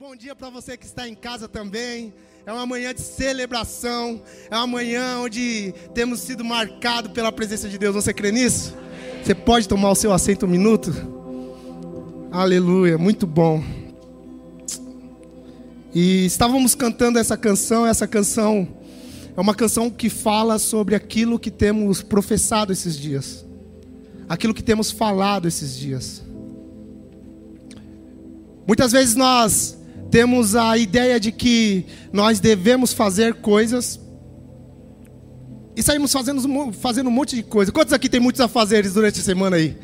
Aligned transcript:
Bom 0.00 0.14
dia 0.14 0.32
para 0.32 0.48
você 0.48 0.76
que 0.76 0.86
está 0.86 1.08
em 1.08 1.14
casa 1.16 1.48
também. 1.48 2.14
É 2.46 2.52
uma 2.52 2.64
manhã 2.64 2.94
de 2.94 3.00
celebração. 3.00 4.22
É 4.48 4.54
uma 4.54 4.66
manhã 4.68 5.18
onde 5.18 5.74
temos 5.92 6.20
sido 6.20 6.44
marcados 6.44 7.10
pela 7.10 7.32
presença 7.32 7.68
de 7.68 7.76
Deus. 7.76 7.96
Você 7.96 8.14
crê 8.14 8.30
nisso? 8.30 8.76
Você 9.24 9.34
pode 9.34 9.66
tomar 9.66 9.90
o 9.90 9.96
seu 9.96 10.12
assento 10.12 10.46
um 10.46 10.48
minuto? 10.48 10.92
Aleluia, 12.30 12.96
muito 12.96 13.26
bom. 13.26 13.60
E 15.92 16.26
estávamos 16.26 16.76
cantando 16.76 17.18
essa 17.18 17.36
canção. 17.36 17.84
Essa 17.84 18.06
canção 18.06 18.68
é 19.36 19.40
uma 19.40 19.54
canção 19.54 19.90
que 19.90 20.08
fala 20.08 20.60
sobre 20.60 20.94
aquilo 20.94 21.40
que 21.40 21.50
temos 21.50 22.04
professado 22.04 22.72
esses 22.72 22.96
dias, 22.96 23.44
aquilo 24.28 24.54
que 24.54 24.62
temos 24.62 24.92
falado 24.92 25.48
esses 25.48 25.76
dias. 25.76 26.22
Muitas 28.64 28.92
vezes 28.92 29.16
nós 29.16 29.77
temos 30.10 30.56
a 30.56 30.76
ideia 30.76 31.20
de 31.20 31.30
que 31.30 31.84
nós 32.12 32.40
devemos 32.40 32.92
fazer 32.92 33.34
coisas 33.34 34.00
e 35.76 35.82
saímos 35.82 36.12
fazendo, 36.12 36.72
fazendo 36.72 37.08
um 37.08 37.12
monte 37.12 37.36
de 37.36 37.42
coisa. 37.42 37.70
Quantos 37.70 37.92
aqui 37.92 38.08
tem 38.08 38.18
muitos 38.18 38.40
afazeres 38.40 38.94
durante 38.94 39.20
a 39.20 39.22
semana 39.22 39.56
aí? 39.56 39.76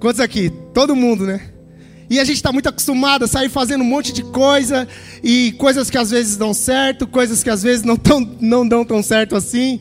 Quantos 0.00 0.20
aqui? 0.20 0.50
Todo 0.74 0.96
mundo, 0.96 1.24
né? 1.24 1.52
E 2.10 2.18
a 2.18 2.24
gente 2.24 2.36
está 2.36 2.50
muito 2.50 2.68
acostumado 2.68 3.24
a 3.24 3.28
sair 3.28 3.48
fazendo 3.48 3.82
um 3.82 3.86
monte 3.86 4.12
de 4.12 4.24
coisa 4.24 4.88
e 5.22 5.52
coisas 5.52 5.88
que 5.88 5.96
às 5.96 6.10
vezes 6.10 6.36
dão 6.36 6.52
certo, 6.52 7.06
coisas 7.06 7.44
que 7.44 7.48
às 7.48 7.62
vezes 7.62 7.84
não, 7.84 7.96
tão, 7.96 8.20
não 8.40 8.66
dão 8.66 8.84
tão 8.84 9.00
certo 9.00 9.36
assim. 9.36 9.80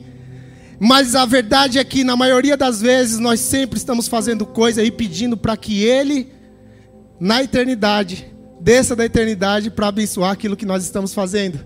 Mas 0.80 1.16
a 1.16 1.26
verdade 1.26 1.80
é 1.80 1.84
que 1.84 2.04
na 2.04 2.16
maioria 2.16 2.56
das 2.56 2.80
vezes 2.80 3.18
nós 3.18 3.40
sempre 3.40 3.80
estamos 3.80 4.08
fazendo 4.08 4.46
coisa 4.46 4.84
e 4.84 4.92
pedindo 4.92 5.36
para 5.36 5.58
que 5.58 5.84
Ele, 5.84 6.32
na 7.20 7.42
eternidade, 7.42 8.29
desça 8.60 8.96
da 8.96 9.06
eternidade 9.06 9.70
para 9.70 9.88
abençoar 9.88 10.32
aquilo 10.32 10.58
que 10.58 10.66
nós 10.66 10.84
estamos 10.84 11.14
fazendo. 11.14 11.60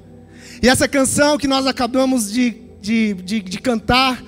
E 0.61 0.69
essa 0.69 0.87
canção 0.87 1.37
que 1.37 1.47
nós 1.47 1.65
acabamos 1.65 2.31
de, 2.31 2.51
de, 2.81 3.13
de, 3.13 3.41
de 3.41 3.57
cantar 3.59 4.23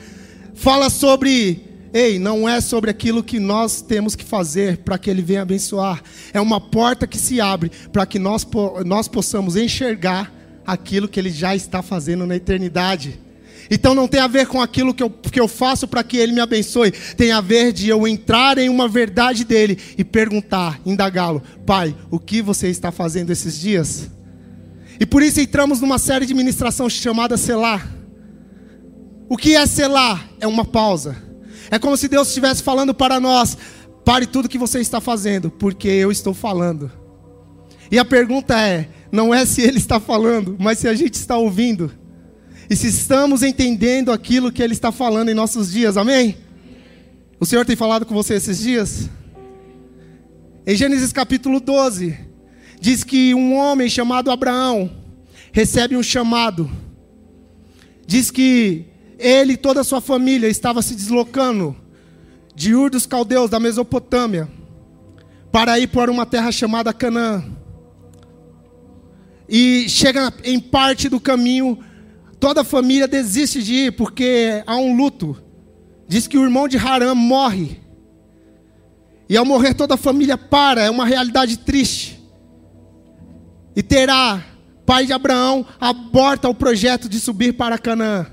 fala 0.53 0.89
sobre 0.89 1.65
Ei, 1.93 2.19
não 2.19 2.47
é 2.47 2.59
sobre 2.59 2.91
aquilo 2.91 3.23
que 3.23 3.39
nós 3.39 3.81
temos 3.81 4.17
que 4.17 4.23
fazer 4.25 4.79
para 4.79 4.97
que 4.97 5.09
Ele 5.09 5.21
venha 5.21 5.43
abençoar. 5.43 6.03
É 6.33 6.41
uma 6.41 6.59
porta 6.59 7.07
que 7.07 7.17
se 7.17 7.39
abre 7.39 7.71
para 7.93 8.05
que 8.05 8.19
nós, 8.19 8.45
nós 8.85 9.07
possamos 9.07 9.55
enxergar 9.55 10.29
aquilo 10.67 11.07
que 11.07 11.17
Ele 11.17 11.29
já 11.29 11.55
está 11.55 11.81
fazendo 11.81 12.25
na 12.25 12.35
eternidade. 12.35 13.17
Então 13.69 13.95
não 13.95 14.07
tem 14.07 14.19
a 14.19 14.27
ver 14.27 14.47
com 14.47 14.61
aquilo 14.61 14.93
que 14.93 15.01
eu, 15.01 15.09
que 15.09 15.39
eu 15.39 15.47
faço 15.47 15.87
para 15.87 16.03
que 16.03 16.17
Ele 16.17 16.31
me 16.31 16.39
abençoe. 16.39 16.91
Tem 16.91 17.31
a 17.31 17.41
ver 17.41 17.71
de 17.71 17.89
eu 17.89 18.07
entrar 18.07 18.57
em 18.57 18.69
uma 18.69 18.87
verdade 18.87 19.43
dele 19.43 19.77
e 19.97 20.03
perguntar, 20.03 20.79
indagá-lo: 20.85 21.41
Pai, 21.65 21.95
o 22.11 22.19
que 22.19 22.41
você 22.41 22.67
está 22.67 22.91
fazendo 22.91 23.31
esses 23.31 23.59
dias? 23.59 24.09
E 24.99 25.05
por 25.05 25.21
isso 25.21 25.41
entramos 25.41 25.81
numa 25.81 25.97
série 25.97 26.25
de 26.25 26.33
ministração 26.33 26.89
chamada 26.89 27.37
Selar. 27.37 27.91
O 29.27 29.35
que 29.35 29.55
é 29.55 29.65
selar? 29.65 30.29
É 30.39 30.47
uma 30.47 30.63
pausa. 30.63 31.17
É 31.71 31.79
como 31.79 31.97
se 31.97 32.07
Deus 32.07 32.27
estivesse 32.27 32.61
falando 32.61 32.93
para 32.93 33.19
nós: 33.19 33.57
pare 34.05 34.27
tudo 34.27 34.47
que 34.47 34.57
você 34.57 34.79
está 34.79 35.01
fazendo, 35.01 35.49
porque 35.49 35.87
eu 35.87 36.11
estou 36.11 36.33
falando. 36.33 36.91
E 37.91 37.97
a 37.97 38.05
pergunta 38.05 38.59
é: 38.59 38.87
não 39.11 39.33
é 39.33 39.45
se 39.45 39.61
Ele 39.61 39.79
está 39.79 39.99
falando, 39.99 40.55
mas 40.59 40.77
se 40.77 40.87
a 40.87 40.93
gente 40.93 41.15
está 41.15 41.35
ouvindo 41.37 41.91
e 42.69 42.75
se 42.75 42.87
estamos 42.87 43.43
entendendo 43.43 44.11
aquilo 44.11 44.51
que 44.51 44.63
Ele 44.63 44.73
está 44.73 44.91
falando 44.91 45.29
em 45.29 45.33
nossos 45.33 45.71
dias, 45.71 45.97
amém? 45.97 46.37
O 47.39 47.45
Senhor 47.45 47.65
tem 47.65 47.75
falado 47.75 48.05
com 48.05 48.13
você 48.13 48.35
esses 48.35 48.59
dias? 48.59 49.09
Em 50.65 50.75
Gênesis 50.75 51.13
capítulo 51.13 51.59
12, 51.59 52.17
diz 52.81 53.03
que 53.03 53.35
um 53.35 53.55
homem 53.55 53.87
chamado 53.87 54.31
Abraão 54.31 54.89
recebe 55.51 55.95
um 55.95 56.01
chamado. 56.01 56.69
Diz 58.07 58.31
que 58.31 58.85
ele 59.19 59.53
e 59.53 59.57
toda 59.57 59.81
a 59.81 59.83
sua 59.83 60.01
família 60.01 60.47
estava 60.47 60.81
se 60.81 60.95
deslocando 60.95 61.75
de 62.55 62.73
Ur 62.73 62.89
dos 62.89 63.05
Caldeus, 63.05 63.49
da 63.49 63.59
Mesopotâmia, 63.59 64.49
para 65.51 65.77
ir 65.77 65.87
para 65.87 66.11
uma 66.11 66.25
terra 66.25 66.51
chamada 66.51 66.93
Canaã. 66.93 67.43
E 69.47 69.87
chega 69.87 70.33
em 70.43 70.59
parte 70.59 71.07
do 71.09 71.19
caminho 71.19 71.77
Toda 72.39 72.61
a 72.61 72.65
família 72.65 73.07
desiste 73.07 73.63
de 73.63 73.73
ir 73.73 73.91
porque 73.93 74.63
há 74.65 74.75
um 74.75 74.95
luto. 74.95 75.41
Diz 76.07 76.27
que 76.27 76.37
o 76.37 76.43
irmão 76.43 76.67
de 76.67 76.77
Haram 76.77 77.15
morre. 77.15 77.79
E 79.27 79.35
ao 79.35 79.45
morrer 79.45 79.73
toda 79.73 79.95
a 79.95 79.97
família 79.97 80.37
para, 80.37 80.83
é 80.83 80.89
uma 80.89 81.05
realidade 81.05 81.57
triste. 81.57 82.21
E 83.75 83.81
Terá, 83.81 84.43
pai 84.85 85.05
de 85.05 85.13
Abraão, 85.13 85.65
aborta 85.79 86.47
o 86.47 86.53
projeto 86.53 87.09
de 87.09 87.19
subir 87.19 87.53
para 87.53 87.77
Canaã. 87.77 88.27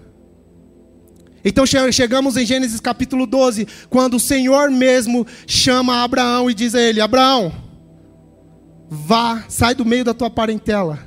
Então 1.45 1.65
chegamos 1.67 2.37
em 2.37 2.47
Gênesis 2.47 2.79
capítulo 2.79 3.27
12, 3.27 3.67
quando 3.89 4.15
o 4.15 4.21
Senhor 4.21 4.71
mesmo 4.71 5.27
chama 5.47 6.05
Abraão 6.05 6.49
e 6.49 6.55
diz 6.55 6.75
a 6.75 6.81
ele: 6.81 7.01
Abraão, 7.01 7.53
vá, 8.89 9.45
sai 9.49 9.75
do 9.75 9.85
meio 9.85 10.05
da 10.05 10.15
tua 10.15 10.31
parentela 10.31 11.01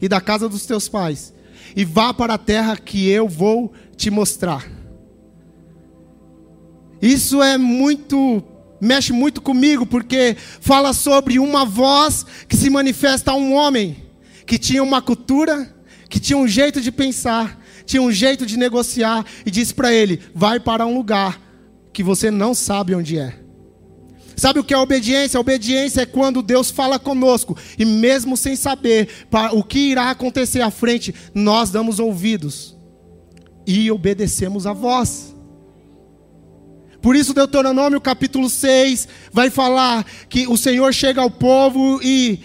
e 0.00 0.08
da 0.08 0.20
casa 0.20 0.48
dos 0.48 0.64
teus 0.64 0.88
pais 0.88 1.35
e 1.76 1.84
vá 1.84 2.14
para 2.14 2.34
a 2.34 2.38
terra 2.38 2.76
que 2.76 3.06
eu 3.08 3.28
vou 3.28 3.72
te 3.94 4.10
mostrar. 4.10 4.66
Isso 7.00 7.42
é 7.42 7.58
muito, 7.58 8.42
mexe 8.80 9.12
muito 9.12 9.42
comigo, 9.42 9.84
porque 9.84 10.34
fala 10.60 10.94
sobre 10.94 11.38
uma 11.38 11.66
voz 11.66 12.24
que 12.48 12.56
se 12.56 12.70
manifesta 12.70 13.32
a 13.32 13.36
um 13.36 13.52
homem 13.52 14.04
que 14.46 14.58
tinha 14.58 14.82
uma 14.82 15.02
cultura, 15.02 15.74
que 16.08 16.18
tinha 16.18 16.38
um 16.38 16.48
jeito 16.48 16.80
de 16.80 16.90
pensar, 16.90 17.60
tinha 17.84 18.00
um 18.00 18.10
jeito 18.10 18.46
de 18.46 18.56
negociar, 18.56 19.24
e 19.44 19.50
disse 19.50 19.74
para 19.74 19.92
ele: 19.92 20.20
vai 20.34 20.58
para 20.58 20.86
um 20.86 20.96
lugar 20.96 21.40
que 21.92 22.02
você 22.02 22.30
não 22.30 22.54
sabe 22.54 22.94
onde 22.94 23.18
é. 23.18 23.45
Sabe 24.36 24.60
o 24.60 24.64
que 24.64 24.74
é 24.74 24.76
obediência? 24.76 25.40
Obediência 25.40 26.02
é 26.02 26.06
quando 26.06 26.42
Deus 26.42 26.70
fala 26.70 26.98
conosco 26.98 27.56
e 27.78 27.86
mesmo 27.86 28.36
sem 28.36 28.54
saber 28.54 29.08
o 29.52 29.64
que 29.64 29.78
irá 29.78 30.10
acontecer 30.10 30.60
à 30.60 30.70
frente, 30.70 31.14
nós 31.34 31.70
damos 31.70 31.98
ouvidos 31.98 32.76
e 33.66 33.90
obedecemos 33.90 34.66
a 34.66 34.74
voz. 34.74 35.34
Por 37.00 37.16
isso, 37.16 37.32
Deuteronômio 37.32 38.00
capítulo 38.00 38.50
6 38.50 39.08
vai 39.32 39.48
falar 39.48 40.04
que 40.28 40.46
o 40.46 40.56
Senhor 40.56 40.92
chega 40.92 41.22
ao 41.22 41.30
povo 41.30 41.98
e, 42.02 42.40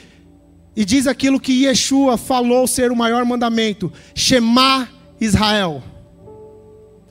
e 0.76 0.86
diz 0.86 1.08
aquilo 1.08 1.40
que 1.40 1.66
Yeshua 1.66 2.18
falou 2.18 2.68
ser 2.68 2.90
o 2.92 2.96
maior 2.96 3.26
mandamento: 3.26 3.92
Shema 4.16 4.88
Israel. 5.20 5.84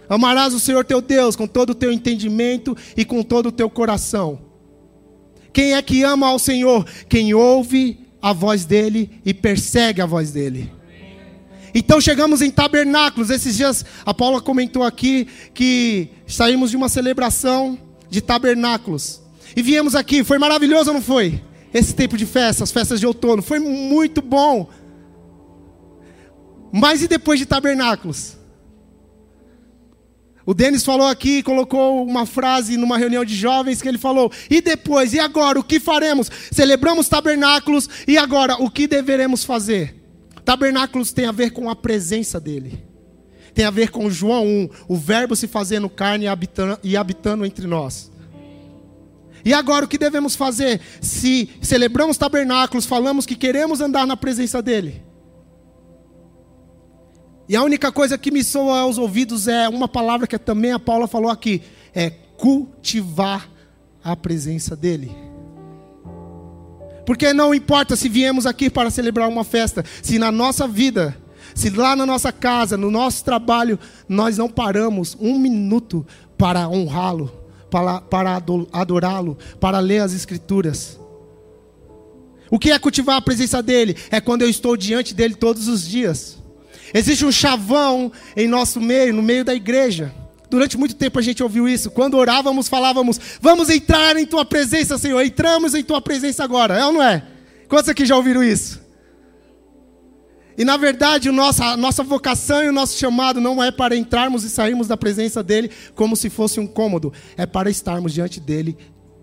Amarás 0.08 0.54
o 0.54 0.60
Senhor 0.60 0.84
teu 0.84 1.02
Deus 1.02 1.36
com 1.36 1.46
todo 1.46 1.70
o 1.70 1.74
teu 1.74 1.92
entendimento 1.92 2.76
e 2.96 3.04
com 3.04 3.22
todo 3.22 3.46
o 3.46 3.52
teu 3.52 3.68
coração. 3.68 4.49
Quem 5.52 5.74
é 5.74 5.82
que 5.82 6.02
ama 6.02 6.28
ao 6.28 6.38
Senhor? 6.38 6.86
Quem 7.08 7.34
ouve 7.34 7.98
a 8.22 8.32
voz 8.32 8.64
dele 8.64 9.10
e 9.24 9.32
persegue 9.32 10.00
a 10.00 10.06
voz 10.06 10.30
dele. 10.30 10.70
Então 11.74 12.00
chegamos 12.00 12.42
em 12.42 12.50
tabernáculos. 12.50 13.30
Esses 13.30 13.56
dias 13.56 13.84
a 14.04 14.12
Paula 14.12 14.40
comentou 14.40 14.82
aqui 14.82 15.26
que 15.54 16.08
saímos 16.26 16.70
de 16.70 16.76
uma 16.76 16.88
celebração 16.88 17.78
de 18.08 18.20
tabernáculos. 18.20 19.20
E 19.56 19.62
viemos 19.62 19.94
aqui, 19.94 20.22
foi 20.22 20.38
maravilhoso 20.38 20.90
ou 20.90 20.94
não 20.94 21.02
foi? 21.02 21.42
Esse 21.72 21.94
tempo 21.94 22.16
de 22.16 22.26
festa, 22.26 22.64
as 22.64 22.72
festas 22.72 22.98
de 22.98 23.06
outono, 23.06 23.42
foi 23.42 23.58
muito 23.58 24.20
bom. 24.20 24.68
Mas 26.72 27.02
e 27.02 27.08
depois 27.08 27.38
de 27.38 27.46
tabernáculos? 27.46 28.36
O 30.50 30.54
Denis 30.54 30.84
falou 30.84 31.06
aqui, 31.06 31.44
colocou 31.44 32.04
uma 32.04 32.26
frase 32.26 32.76
numa 32.76 32.98
reunião 32.98 33.24
de 33.24 33.36
jovens 33.36 33.80
que 33.80 33.86
ele 33.86 33.98
falou: 33.98 34.32
e 34.50 34.60
depois, 34.60 35.14
e 35.14 35.20
agora, 35.20 35.60
o 35.60 35.62
que 35.62 35.78
faremos? 35.78 36.28
Celebramos 36.50 37.08
tabernáculos, 37.08 37.88
e 38.04 38.18
agora, 38.18 38.56
o 38.60 38.68
que 38.68 38.88
deveremos 38.88 39.44
fazer? 39.44 39.94
Tabernáculos 40.44 41.12
tem 41.12 41.26
a 41.26 41.30
ver 41.30 41.52
com 41.52 41.70
a 41.70 41.76
presença 41.76 42.40
dele, 42.40 42.84
tem 43.54 43.64
a 43.64 43.70
ver 43.70 43.92
com 43.92 44.10
João 44.10 44.44
1, 44.44 44.68
o 44.88 44.96
Verbo 44.96 45.36
se 45.36 45.46
fazendo 45.46 45.88
carne 45.88 46.26
e 46.82 46.96
habitando, 46.96 47.46
entre 47.46 47.68
nós. 47.68 48.10
E 49.44 49.54
agora, 49.54 49.84
o 49.84 49.88
que 49.88 49.98
devemos 49.98 50.34
fazer? 50.34 50.80
Se 51.00 51.48
celebramos 51.62 52.16
tabernáculos, 52.16 52.86
falamos 52.86 53.24
que 53.24 53.36
queremos 53.36 53.80
andar 53.80 54.04
na 54.04 54.16
presença 54.16 54.60
dele. 54.60 55.00
E 57.50 57.56
a 57.56 57.64
única 57.64 57.90
coisa 57.90 58.16
que 58.16 58.30
me 58.30 58.44
soa 58.44 58.78
aos 58.78 58.96
ouvidos 58.96 59.48
é 59.48 59.68
uma 59.68 59.88
palavra 59.88 60.24
que 60.24 60.38
também 60.38 60.70
a 60.70 60.78
Paula 60.78 61.08
falou 61.08 61.28
aqui: 61.28 61.60
é 61.92 62.08
cultivar 62.08 63.50
a 64.04 64.14
presença 64.14 64.76
dEle. 64.76 65.10
Porque 67.04 67.32
não 67.32 67.52
importa 67.52 67.96
se 67.96 68.08
viemos 68.08 68.46
aqui 68.46 68.70
para 68.70 68.88
celebrar 68.88 69.28
uma 69.28 69.42
festa, 69.42 69.84
se 70.00 70.16
na 70.16 70.30
nossa 70.30 70.68
vida, 70.68 71.16
se 71.52 71.70
lá 71.70 71.96
na 71.96 72.06
nossa 72.06 72.30
casa, 72.30 72.76
no 72.76 72.88
nosso 72.88 73.24
trabalho, 73.24 73.80
nós 74.08 74.38
não 74.38 74.48
paramos 74.48 75.16
um 75.20 75.36
minuto 75.36 76.06
para 76.38 76.68
honrá-lo, 76.68 77.32
para, 77.68 78.00
para 78.00 78.40
adorá-lo, 78.70 79.36
para 79.58 79.80
ler 79.80 80.02
as 80.02 80.14
Escrituras. 80.14 81.00
O 82.48 82.60
que 82.60 82.70
é 82.70 82.78
cultivar 82.78 83.16
a 83.16 83.20
presença 83.20 83.60
dele? 83.60 83.96
É 84.08 84.20
quando 84.20 84.42
eu 84.42 84.48
estou 84.48 84.76
diante 84.76 85.12
dele 85.12 85.34
todos 85.34 85.66
os 85.66 85.84
dias. 85.84 86.39
Existe 86.92 87.24
um 87.24 87.32
chavão 87.32 88.10
em 88.36 88.48
nosso 88.48 88.80
meio, 88.80 89.14
no 89.14 89.22
meio 89.22 89.44
da 89.44 89.54
igreja. 89.54 90.12
Durante 90.50 90.76
muito 90.76 90.96
tempo 90.96 91.18
a 91.18 91.22
gente 91.22 91.42
ouviu 91.42 91.68
isso. 91.68 91.90
Quando 91.90 92.16
orávamos, 92.16 92.68
falávamos: 92.68 93.20
Vamos 93.40 93.70
entrar 93.70 94.16
em 94.16 94.26
tua 94.26 94.44
presença, 94.44 94.98
Senhor. 94.98 95.20
Entramos 95.22 95.74
em 95.74 95.82
tua 95.82 96.00
presença 96.00 96.42
agora. 96.42 96.76
É 96.76 96.84
ou 96.84 96.92
não 96.92 97.02
é? 97.02 97.22
Quantos 97.68 97.88
aqui 97.88 98.04
já 98.04 98.16
ouviram 98.16 98.42
isso? 98.42 98.80
E 100.58 100.64
na 100.64 100.76
verdade, 100.76 101.28
o 101.30 101.32
nosso, 101.32 101.62
a 101.62 101.76
nossa 101.76 102.02
vocação 102.02 102.62
e 102.62 102.68
o 102.68 102.72
nosso 102.72 102.98
chamado 102.98 103.40
não 103.40 103.62
é 103.62 103.70
para 103.70 103.96
entrarmos 103.96 104.44
e 104.44 104.50
sairmos 104.50 104.88
da 104.88 104.96
presença 104.96 105.42
dele 105.42 105.70
como 105.94 106.16
se 106.16 106.28
fosse 106.28 106.60
um 106.60 106.66
cômodo, 106.66 107.12
é 107.36 107.46
para 107.46 107.70
estarmos 107.70 108.12
diante 108.12 108.40
dele 108.40 108.76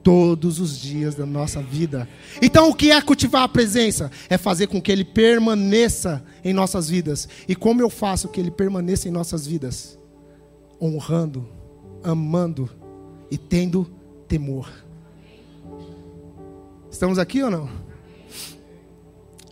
todos 0.08 0.58
os 0.62 0.80
dias 0.80 1.16
da 1.16 1.26
nossa 1.26 1.62
vida. 1.62 2.08
Então, 2.42 2.70
o 2.70 2.74
que 2.74 2.92
é 2.92 3.02
cultivar 3.02 3.44
a 3.44 3.50
presença? 3.50 4.10
É 4.30 4.38
fazer 4.38 4.68
com 4.68 4.82
que 4.82 4.90
ele 4.90 5.04
permaneça 5.04 6.24
em 6.46 6.54
nossas 6.54 6.90
vidas. 6.90 7.28
E 7.46 7.54
como 7.54 7.82
eu 7.82 7.90
faço 7.90 8.30
que 8.30 8.40
ele 8.40 8.50
permaneça 8.50 9.10
em 9.10 9.12
nossas 9.12 9.46
vidas? 9.46 10.00
Honrando, 10.82 11.46
amando 12.02 12.70
e 13.30 13.38
tendo 13.38 13.86
temor. 14.30 14.72
Estamos 16.90 17.20
aqui 17.20 17.44
ou 17.44 17.52
não? 17.52 17.70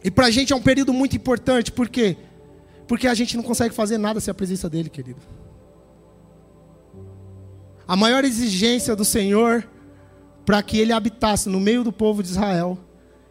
E 0.05 0.09
para 0.09 0.27
a 0.27 0.31
gente 0.31 0.53
é 0.53 0.55
um 0.55 0.61
período 0.61 0.93
muito 0.93 1.17
importante, 1.17 1.69
por 1.69 1.89
quê? 1.89 2.15
Porque 2.87 3.09
a 3.09 3.13
gente 3.13 3.35
não 3.35 3.43
consegue 3.43 3.75
fazer 3.75 3.97
nada 3.97 4.21
sem 4.21 4.31
a 4.31 4.35
presença 4.35 4.69
dele, 4.69 4.89
querido. 4.89 5.19
A 7.85 7.97
maior 7.97 8.23
exigência 8.23 8.95
do 8.95 9.03
Senhor 9.03 9.67
para 10.45 10.62
que 10.62 10.77
ele 10.77 10.94
habitasse 10.94 11.50
no 11.50 11.59
meio 11.59 11.83
do 11.83 11.92
povo 11.92 12.21
de 12.21 12.30
Israel, 12.30 12.77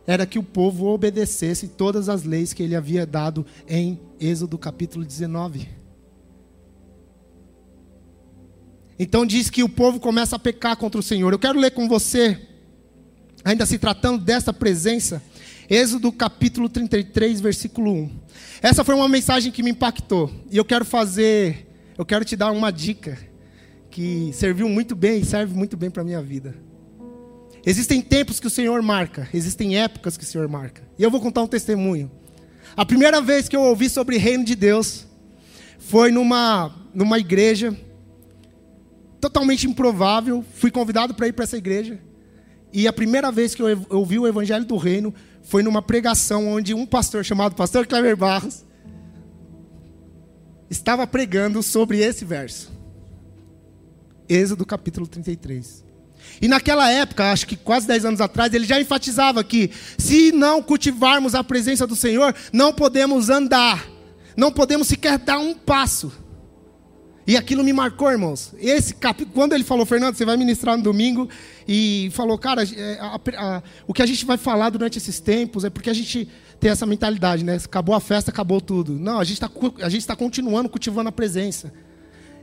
era 0.07 0.27
que 0.27 0.39
o 0.39 0.43
povo 0.43 0.87
obedecesse 0.87 1.69
todas 1.69 2.09
as 2.09 2.25
leis 2.25 2.53
que 2.53 2.63
ele 2.63 2.75
havia 2.75 3.07
dado 3.07 3.47
em 3.69 3.99
Êxodo 4.21 4.59
capítulo 4.59 5.05
19. 5.05 5.69
Então 8.99 9.25
diz 9.25 9.49
que 9.49 9.63
o 9.63 9.69
povo 9.69 9.99
começa 9.99 10.37
a 10.37 10.39
pecar 10.39 10.77
contra 10.77 11.01
o 11.01 11.03
Senhor. 11.03 11.33
Eu 11.33 11.39
quero 11.39 11.59
ler 11.59 11.71
com 11.71 11.89
você, 11.89 12.39
ainda 13.45 13.65
se 13.65 13.79
tratando 13.79 14.19
dessa 14.23 14.53
presença, 14.53 15.23
Êxodo 15.69 16.13
capítulo 16.13 16.69
33, 16.69 17.41
versículo 17.41 17.91
1. 17.93 18.11
Essa 18.61 18.85
foi 18.85 18.95
uma 18.95 19.09
mensagem 19.09 19.51
que 19.51 19.63
me 19.63 19.71
impactou. 19.71 20.31
E 20.51 20.57
eu 20.57 20.65
quero 20.65 20.85
fazer, 20.85 21.67
eu 21.97 22.05
quero 22.05 22.25
te 22.25 22.37
dar 22.37 22.51
uma 22.51 22.71
dica 22.71 23.17
que 23.91 24.31
serviu 24.33 24.69
muito 24.69 24.95
bem 24.95 25.21
e 25.21 25.25
serve 25.25 25.55
muito 25.55 25.77
bem 25.77 25.91
para 25.91 26.03
a 26.03 26.05
minha 26.05 26.21
vida. 26.21 26.55
Existem 27.67 28.03
tempos 28.03 28.39
que 28.39 28.47
o 28.47 28.51
Senhor 28.51 28.81
marca, 28.83 29.29
existem 29.33 29.79
épocas 29.79 30.17
que 30.17 30.25
o 30.25 30.27
Senhor 30.27 30.47
marca. 30.49 30.83
E 30.99 31.03
eu 31.03 31.11
vou 31.11 31.21
contar 31.21 31.43
um 31.43 31.47
testemunho. 31.47 32.11
A 32.77 32.85
primeira 32.85 33.21
vez 33.21 33.49
que 33.49 33.57
eu 33.57 33.63
ouvi 33.63 33.89
sobre 33.89 34.17
o 34.17 34.21
reino 34.21 34.45
de 34.45 34.55
Deus 34.55 35.07
foi 35.79 36.11
numa, 36.11 36.75
numa 36.93 37.19
igreja 37.19 37.77
totalmente 39.21 39.67
improvável. 39.67 40.45
Fui 40.55 40.71
convidado 40.71 41.15
para 41.15 41.29
ir 41.29 41.33
para 41.33 41.45
essa 41.45 41.57
igreja. 41.57 41.99
E 42.73 42.87
a 42.87 42.93
primeira 42.93 43.31
vez 43.31 43.55
que 43.55 43.63
eu 43.63 43.87
ouvi 43.89 44.19
o 44.19 44.27
evangelho 44.27 44.65
do 44.65 44.77
reino 44.77 45.15
foi 45.43 45.63
numa 45.63 45.81
pregação 45.81 46.49
onde 46.49 46.75
um 46.75 46.85
pastor 46.85 47.25
chamado 47.25 47.55
Pastor 47.55 47.87
Cleber 47.87 48.17
Barros 48.17 48.65
estava 50.69 51.07
pregando 51.07 51.63
sobre 51.63 52.01
esse 52.01 52.25
verso. 52.25 52.73
Êxodo 54.29 54.67
capítulo 54.67 55.07
33. 55.07 55.84
E 56.41 56.49
naquela 56.49 56.91
época, 56.91 57.31
acho 57.31 57.47
que 57.47 57.57
quase 57.57 57.87
10 57.87 58.05
anos 58.05 58.21
atrás, 58.21 58.53
ele 58.53 58.67
já 58.67 58.81
enfatizava 58.81 59.43
que 59.43 59.71
se 59.97 60.33
não 60.33 60.63
cultivarmos 60.63 61.35
a 61.35 61.45
presença 61.45 61.87
do 61.87 61.97
Senhor, 61.97 62.35
não 62.53 62.73
podemos 62.73 63.31
andar, 63.31 63.87
não 64.37 64.53
podemos 64.53 64.89
sequer 64.89 65.19
dar 65.19 65.39
um 65.39 65.55
passo. 65.55 66.13
E 67.27 67.37
aquilo 67.37 67.65
me 67.65 67.73
marcou, 67.73 68.11
irmãos. 68.11 68.53
Esse 68.59 68.95
cap... 68.95 69.25
quando 69.27 69.55
ele 69.55 69.65
falou, 69.65 69.87
Fernando, 69.87 70.15
você 70.15 70.27
vai 70.27 70.37
ministrar 70.37 70.77
no 70.77 70.83
domingo 70.83 71.29
e 71.67 72.11
falou, 72.13 72.37
cara, 72.37 72.63
é, 72.63 72.99
a, 73.01 73.07
a, 73.07 73.57
a, 73.57 73.63
o 73.87 73.95
que 73.95 74.03
a 74.03 74.07
gente 74.07 74.27
vai 74.27 74.37
falar 74.37 74.69
durante 74.69 74.99
esses 74.99 75.21
tempos 75.21 75.65
é 75.65 75.71
porque 75.71 75.89
a 75.89 75.95
gente 75.95 76.29
tem 76.61 76.71
essa 76.71 76.85
mentalidade, 76.85 77.43
né? 77.43 77.57
Acabou 77.57 77.95
a 77.95 78.01
festa, 78.01 78.31
acabou 78.31 78.61
tudo. 78.61 78.93
Não, 78.99 79.19
a 79.19 79.25
gente 79.25 79.41
está 79.41 79.49
tá 79.49 80.17
continuando 80.17 80.69
cultivando 80.69 81.09
a 81.09 81.13
presença. 81.13 81.73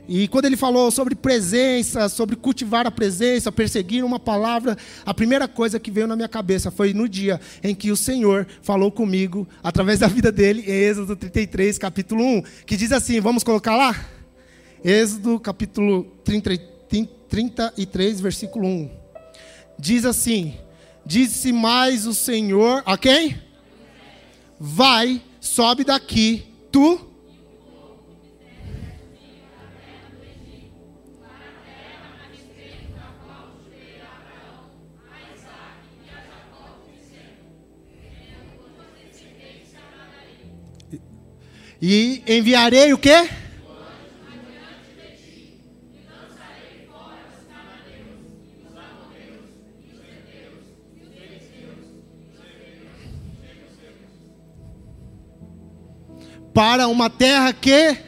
E 0.08 0.26
quando 0.26 0.46
ele 0.46 0.56
falou 0.56 0.90
sobre 0.90 1.14
presença, 1.14 2.08
sobre 2.08 2.34
cultivar 2.34 2.86
a 2.86 2.90
presença, 2.90 3.52
perseguir 3.52 4.04
uma 4.04 4.18
palavra, 4.18 4.76
a 5.06 5.14
primeira 5.14 5.46
coisa 5.46 5.78
que 5.78 5.92
veio 5.92 6.08
na 6.08 6.16
minha 6.16 6.28
cabeça 6.28 6.72
foi 6.72 6.92
no 6.92 7.08
dia 7.08 7.40
em 7.62 7.74
que 7.74 7.90
o 7.92 7.96
Senhor 7.96 8.46
falou 8.62 8.90
comigo, 8.90 9.46
através 9.62 10.00
da 10.00 10.08
vida 10.08 10.32
dele, 10.32 10.64
em 10.66 10.72
Êxodo 10.72 11.14
33, 11.14 11.78
capítulo 11.78 12.24
1, 12.24 12.42
que 12.66 12.76
diz 12.76 12.90
assim: 12.90 13.20
vamos 13.20 13.44
colocar 13.44 13.76
lá? 13.76 13.94
Êxodo 14.84 15.38
capítulo 15.38 16.04
33, 16.24 18.20
versículo 18.20 18.66
1. 18.66 18.90
Diz 19.78 20.04
assim: 20.04 20.56
Disse 21.06 21.52
mais 21.52 22.08
o 22.08 22.14
Senhor 22.14 22.82
a 22.84 22.98
quem? 22.98 23.40
Vai, 24.58 25.22
sobe 25.40 25.84
daqui, 25.84 26.44
tu 26.72 27.11
E 41.84 42.22
enviarei 42.28 42.92
o 42.92 42.98
quê? 42.98 43.28
Para 56.54 56.86
uma 56.86 57.10
terra 57.10 57.52
que 57.52 57.98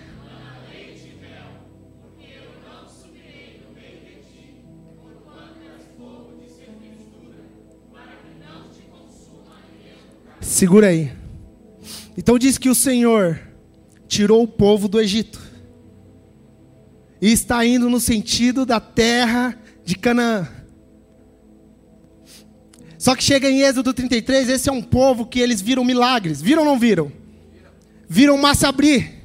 Segura 10.41 10.87
aí. 10.87 11.11
Então 12.17 12.39
diz 12.39 12.57
que 12.57 12.69
o 12.69 12.75
Senhor 12.77 13.54
tirou 14.15 14.45
o 14.45 14.49
povo 14.49 14.87
do 14.87 15.01
Egito. 15.01 15.41
E 17.21 17.33
está 17.33 17.67
indo 17.67 17.91
no 17.91 17.99
sentido 17.99 18.65
da 18.65 18.79
terra 18.79 19.59
de 19.85 19.97
Canaã. 19.97 20.47
Só 22.97 23.17
que 23.17 23.25
chega 23.25 23.51
em 23.51 23.63
Êxodo 23.63 23.93
33, 23.93 24.49
esse 24.49 24.69
é 24.69 24.73
um 24.73 24.81
povo 24.81 25.27
que 25.27 25.41
eles 25.41 25.61
viram 25.61 25.85
milagres. 25.85 26.41
Viram 26.41 26.63
ou 26.63 26.69
não 26.69 26.79
viram? 26.79 27.11
Viram 28.09 28.39
massa 28.39 28.69
abrir. 28.69 29.25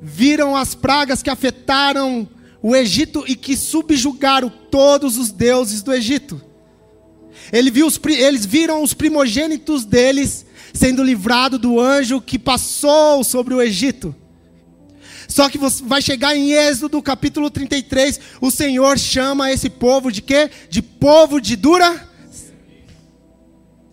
Viram 0.00 0.54
as 0.54 0.76
pragas 0.76 1.20
que 1.20 1.28
afetaram 1.28 2.28
o 2.62 2.76
Egito 2.76 3.24
e 3.26 3.34
que 3.34 3.56
subjugaram 3.56 4.48
todos 4.70 5.18
os 5.18 5.32
deuses 5.32 5.82
do 5.82 5.92
Egito. 5.92 6.40
Eles 7.52 8.46
viram 8.46 8.84
os 8.84 8.94
primogênitos 8.94 9.84
deles 9.84 10.46
sendo 10.72 11.02
livrado 11.02 11.58
do 11.58 11.80
anjo 11.80 12.20
que 12.20 12.38
passou 12.38 13.22
sobre 13.24 13.54
o 13.54 13.62
Egito. 13.62 14.14
Só 15.28 15.48
que 15.50 15.58
você 15.58 15.82
vai 15.84 16.00
chegar 16.00 16.34
em 16.34 16.52
Êxodo 16.52 17.02
capítulo 17.02 17.50
33, 17.50 18.18
o 18.40 18.50
Senhor 18.50 18.98
chama 18.98 19.52
esse 19.52 19.68
povo 19.68 20.10
de 20.10 20.22
quê? 20.22 20.50
De 20.70 20.80
povo 20.80 21.40
de 21.40 21.54
dura. 21.54 22.08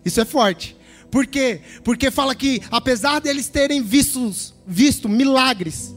Isso 0.04 0.20
é 0.20 0.24
forte. 0.24 0.76
Por 1.10 1.26
quê? 1.26 1.60
Porque 1.84 2.10
fala 2.10 2.34
que 2.34 2.62
apesar 2.70 3.20
deles 3.20 3.48
terem 3.48 3.82
visto, 3.82 4.32
visto 4.66 5.08
milagres, 5.08 5.94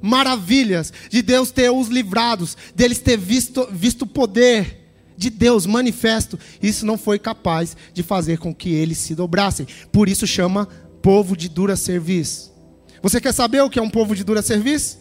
maravilhas, 0.00 0.92
de 1.10 1.22
Deus 1.22 1.50
ter 1.50 1.70
os 1.70 1.88
livrados, 1.88 2.56
deles 2.74 2.98
ter 2.98 3.16
visto, 3.16 3.68
visto 3.72 4.06
poder, 4.06 4.77
de 5.18 5.30
Deus 5.30 5.66
manifesto, 5.66 6.38
isso 6.62 6.86
não 6.86 6.96
foi 6.96 7.18
capaz 7.18 7.76
de 7.92 8.04
fazer 8.04 8.38
com 8.38 8.54
que 8.54 8.72
eles 8.72 8.98
se 8.98 9.16
dobrassem. 9.16 9.66
Por 9.90 10.08
isso 10.08 10.26
chama 10.26 10.66
povo 11.02 11.36
de 11.36 11.48
dura 11.48 11.74
serviço. 11.74 12.54
Você 13.02 13.20
quer 13.20 13.32
saber 13.32 13.60
o 13.62 13.68
que 13.68 13.80
é 13.80 13.82
um 13.82 13.90
povo 13.90 14.14
de 14.14 14.22
dura 14.22 14.40
serviço? 14.40 14.98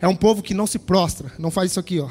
É 0.00 0.08
um 0.08 0.16
povo 0.16 0.42
que 0.42 0.54
não 0.54 0.66
se 0.66 0.78
prostra, 0.78 1.30
não 1.38 1.50
faz 1.50 1.70
isso 1.70 1.80
aqui, 1.80 2.00
ó. 2.00 2.08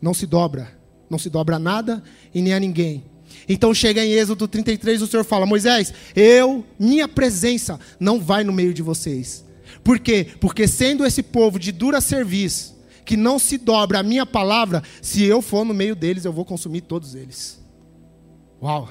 Não 0.00 0.12
se 0.12 0.26
dobra, 0.26 0.78
não 1.08 1.18
se 1.18 1.30
dobra 1.30 1.56
a 1.56 1.58
nada 1.58 2.02
e 2.34 2.42
nem 2.42 2.52
a 2.52 2.60
ninguém. 2.60 3.04
Então 3.48 3.72
chega 3.72 4.04
em 4.04 4.12
Êxodo 4.12 4.46
33, 4.46 5.00
o 5.00 5.06
Senhor 5.06 5.24
fala: 5.24 5.46
Moisés, 5.46 5.92
eu, 6.14 6.64
minha 6.78 7.08
presença 7.08 7.80
não 7.98 8.20
vai 8.20 8.44
no 8.44 8.52
meio 8.52 8.74
de 8.74 8.82
vocês. 8.82 9.44
Por 9.82 9.98
quê? 9.98 10.26
Porque 10.38 10.68
sendo 10.68 11.06
esse 11.06 11.22
povo 11.22 11.58
de 11.58 11.72
dura 11.72 12.00
serviço, 12.00 12.76
que 13.04 13.16
não 13.16 13.38
se 13.38 13.58
dobra 13.58 14.00
a 14.00 14.02
minha 14.02 14.26
palavra, 14.26 14.82
se 15.02 15.24
eu 15.24 15.42
for 15.42 15.64
no 15.64 15.74
meio 15.74 15.94
deles, 15.94 16.24
eu 16.24 16.32
vou 16.32 16.44
consumir 16.44 16.82
todos 16.82 17.14
eles. 17.14 17.60
Uau! 18.62 18.88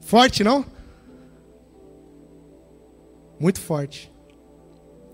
Forte, 0.00 0.44
não? 0.44 0.64
Muito 3.38 3.60
forte. 3.60 4.10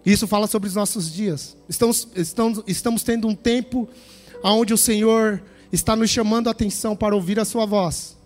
Isso 0.04 0.26
fala 0.26 0.46
sobre 0.46 0.68
os 0.68 0.74
nossos 0.74 1.12
dias. 1.12 1.56
Estamos, 1.68 2.08
estamos, 2.16 2.62
estamos 2.66 3.02
tendo 3.02 3.28
um 3.28 3.34
tempo 3.34 3.88
onde 4.42 4.74
o 4.74 4.78
Senhor 4.78 5.42
está 5.72 5.94
nos 5.94 6.10
chamando 6.10 6.48
a 6.48 6.50
atenção 6.50 6.96
para 6.96 7.14
ouvir 7.14 7.38
a 7.38 7.44
Sua 7.44 7.64
voz. 7.64 8.16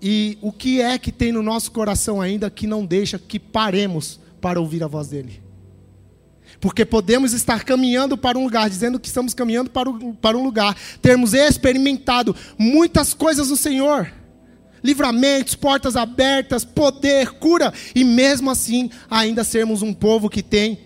E 0.00 0.38
o 0.42 0.50
que 0.50 0.80
é 0.80 0.98
que 0.98 1.12
tem 1.12 1.32
no 1.32 1.42
nosso 1.42 1.70
coração 1.70 2.20
ainda 2.20 2.50
que 2.50 2.66
não 2.66 2.84
deixa 2.84 3.18
que 3.18 3.38
paremos 3.38 4.20
para 4.40 4.60
ouvir 4.60 4.82
a 4.82 4.86
voz 4.86 5.08
dEle? 5.08 5.43
Porque 6.64 6.82
podemos 6.86 7.34
estar 7.34 7.62
caminhando 7.62 8.16
para 8.16 8.38
um 8.38 8.44
lugar, 8.44 8.70
dizendo 8.70 8.98
que 8.98 9.06
estamos 9.06 9.34
caminhando 9.34 9.68
para, 9.68 9.90
o, 9.90 10.14
para 10.14 10.34
um 10.34 10.42
lugar, 10.42 10.74
termos 11.02 11.34
experimentado 11.34 12.34
muitas 12.56 13.12
coisas 13.12 13.48
do 13.48 13.56
Senhor 13.56 14.10
livramentos, 14.82 15.54
portas 15.54 15.94
abertas, 15.94 16.64
poder, 16.64 17.32
cura, 17.32 17.70
e 17.94 18.02
mesmo 18.02 18.50
assim 18.50 18.90
ainda 19.10 19.44
sermos 19.44 19.82
um 19.82 19.92
povo 19.92 20.30
que 20.30 20.42
tem 20.42 20.78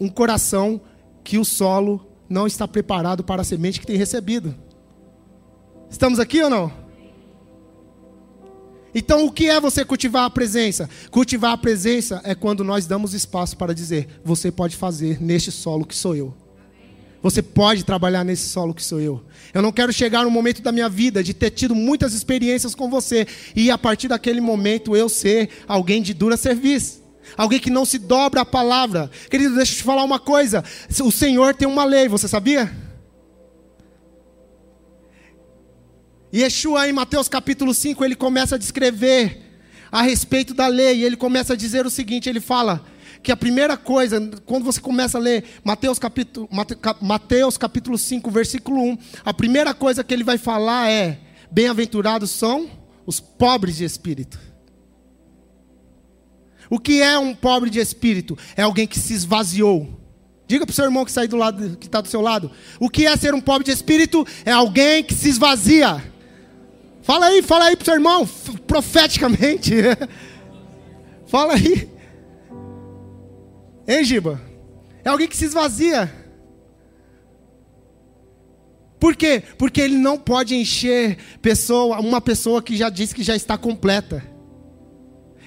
um 0.00 0.08
coração 0.08 0.80
que 1.22 1.38
o 1.38 1.44
solo 1.44 2.04
não 2.28 2.48
está 2.48 2.66
preparado 2.66 3.22
para 3.22 3.42
a 3.42 3.44
semente 3.44 3.78
que 3.78 3.86
tem 3.86 3.96
recebido. 3.96 4.52
Estamos 5.88 6.18
aqui 6.18 6.42
ou 6.42 6.50
não? 6.50 6.87
Então, 8.94 9.26
o 9.26 9.32
que 9.32 9.48
é 9.48 9.60
você 9.60 9.84
cultivar 9.84 10.24
a 10.24 10.30
presença? 10.30 10.88
Cultivar 11.10 11.52
a 11.52 11.58
presença 11.58 12.20
é 12.24 12.34
quando 12.34 12.64
nós 12.64 12.86
damos 12.86 13.14
espaço 13.14 13.56
para 13.56 13.74
dizer: 13.74 14.08
você 14.24 14.50
pode 14.50 14.76
fazer 14.76 15.20
neste 15.22 15.52
solo 15.52 15.84
que 15.84 15.94
sou 15.94 16.16
eu. 16.16 16.34
Você 17.20 17.42
pode 17.42 17.84
trabalhar 17.84 18.24
nesse 18.24 18.48
solo 18.48 18.72
que 18.72 18.82
sou 18.82 19.00
eu. 19.00 19.22
Eu 19.52 19.60
não 19.60 19.72
quero 19.72 19.92
chegar 19.92 20.24
no 20.24 20.30
momento 20.30 20.62
da 20.62 20.70
minha 20.70 20.88
vida 20.88 21.22
de 21.22 21.34
ter 21.34 21.50
tido 21.50 21.74
muitas 21.74 22.14
experiências 22.14 22.74
com 22.74 22.88
você 22.88 23.26
e 23.56 23.70
a 23.70 23.76
partir 23.76 24.08
daquele 24.08 24.40
momento 24.40 24.96
eu 24.96 25.08
ser 25.08 25.48
alguém 25.66 26.00
de 26.00 26.14
dura 26.14 26.36
serviço. 26.36 27.02
Alguém 27.36 27.58
que 27.58 27.70
não 27.70 27.84
se 27.84 27.98
dobra 27.98 28.40
a 28.40 28.44
palavra. 28.44 29.10
Querido, 29.28 29.56
deixa 29.56 29.72
eu 29.72 29.76
te 29.78 29.82
falar 29.82 30.04
uma 30.04 30.18
coisa. 30.18 30.64
O 31.02 31.10
Senhor 31.10 31.54
tem 31.54 31.68
uma 31.68 31.84
lei, 31.84 32.08
você 32.08 32.28
sabia? 32.28 32.87
Yeshua, 36.34 36.88
em 36.88 36.92
Mateus 36.92 37.28
capítulo 37.28 37.72
5, 37.72 38.04
ele 38.04 38.14
começa 38.14 38.56
a 38.56 38.58
descrever 38.58 39.48
a 39.90 40.02
respeito 40.02 40.52
da 40.52 40.66
lei. 40.66 40.98
E 40.98 41.04
ele 41.04 41.16
começa 41.16 41.54
a 41.54 41.56
dizer 41.56 41.86
o 41.86 41.90
seguinte: 41.90 42.28
ele 42.28 42.40
fala 42.40 42.84
que 43.22 43.32
a 43.32 43.36
primeira 43.36 43.76
coisa, 43.76 44.20
quando 44.44 44.64
você 44.64 44.80
começa 44.80 45.18
a 45.18 45.20
ler 45.20 45.44
Mateus 45.64 45.98
capítulo, 45.98 46.48
Mateus 47.00 47.56
capítulo 47.56 47.96
5, 47.96 48.30
versículo 48.30 48.80
1, 48.82 48.98
a 49.24 49.34
primeira 49.34 49.72
coisa 49.74 50.04
que 50.04 50.12
ele 50.12 50.24
vai 50.24 50.38
falar 50.38 50.90
é: 50.90 51.18
Bem-aventurados 51.50 52.30
são 52.30 52.70
os 53.06 53.20
pobres 53.20 53.76
de 53.76 53.84
espírito. 53.84 54.38
O 56.70 56.78
que 56.78 57.00
é 57.00 57.18
um 57.18 57.34
pobre 57.34 57.70
de 57.70 57.78
espírito? 57.78 58.36
É 58.54 58.62
alguém 58.62 58.86
que 58.86 58.98
se 58.98 59.14
esvaziou. 59.14 59.98
Diga 60.46 60.66
para 60.66 60.72
o 60.72 60.74
seu 60.74 60.84
irmão 60.84 61.04
que 61.04 61.10
está 61.10 61.24
do 61.24 61.36
lado, 61.36 61.76
que 61.78 61.86
está 61.86 62.00
do 62.02 62.08
seu 62.08 62.20
lado. 62.20 62.50
O 62.78 62.90
que 62.90 63.06
é 63.06 63.16
ser 63.16 63.34
um 63.34 63.40
pobre 63.40 63.64
de 63.64 63.70
espírito? 63.70 64.26
É 64.44 64.52
alguém 64.52 65.02
que 65.02 65.14
se 65.14 65.28
esvazia. 65.28 66.02
Fala 67.08 67.24
aí, 67.24 67.40
fala 67.40 67.64
aí 67.64 67.74
para 67.74 67.84
o 67.84 67.84
seu 67.86 67.94
irmão, 67.94 68.28
profeticamente. 68.66 69.72
fala 71.26 71.54
aí. 71.54 71.90
Hein, 73.88 74.04
Giba? 74.04 74.38
É 75.02 75.08
alguém 75.08 75.26
que 75.26 75.34
se 75.34 75.46
esvazia. 75.46 76.12
Por 79.00 79.16
quê? 79.16 79.42
Porque 79.56 79.80
ele 79.80 79.96
não 79.96 80.18
pode 80.18 80.54
encher 80.54 81.16
pessoa, 81.40 81.98
uma 81.98 82.20
pessoa 82.20 82.62
que 82.62 82.76
já 82.76 82.90
disse 82.90 83.14
que 83.14 83.22
já 83.22 83.34
está 83.34 83.56
completa. 83.56 84.22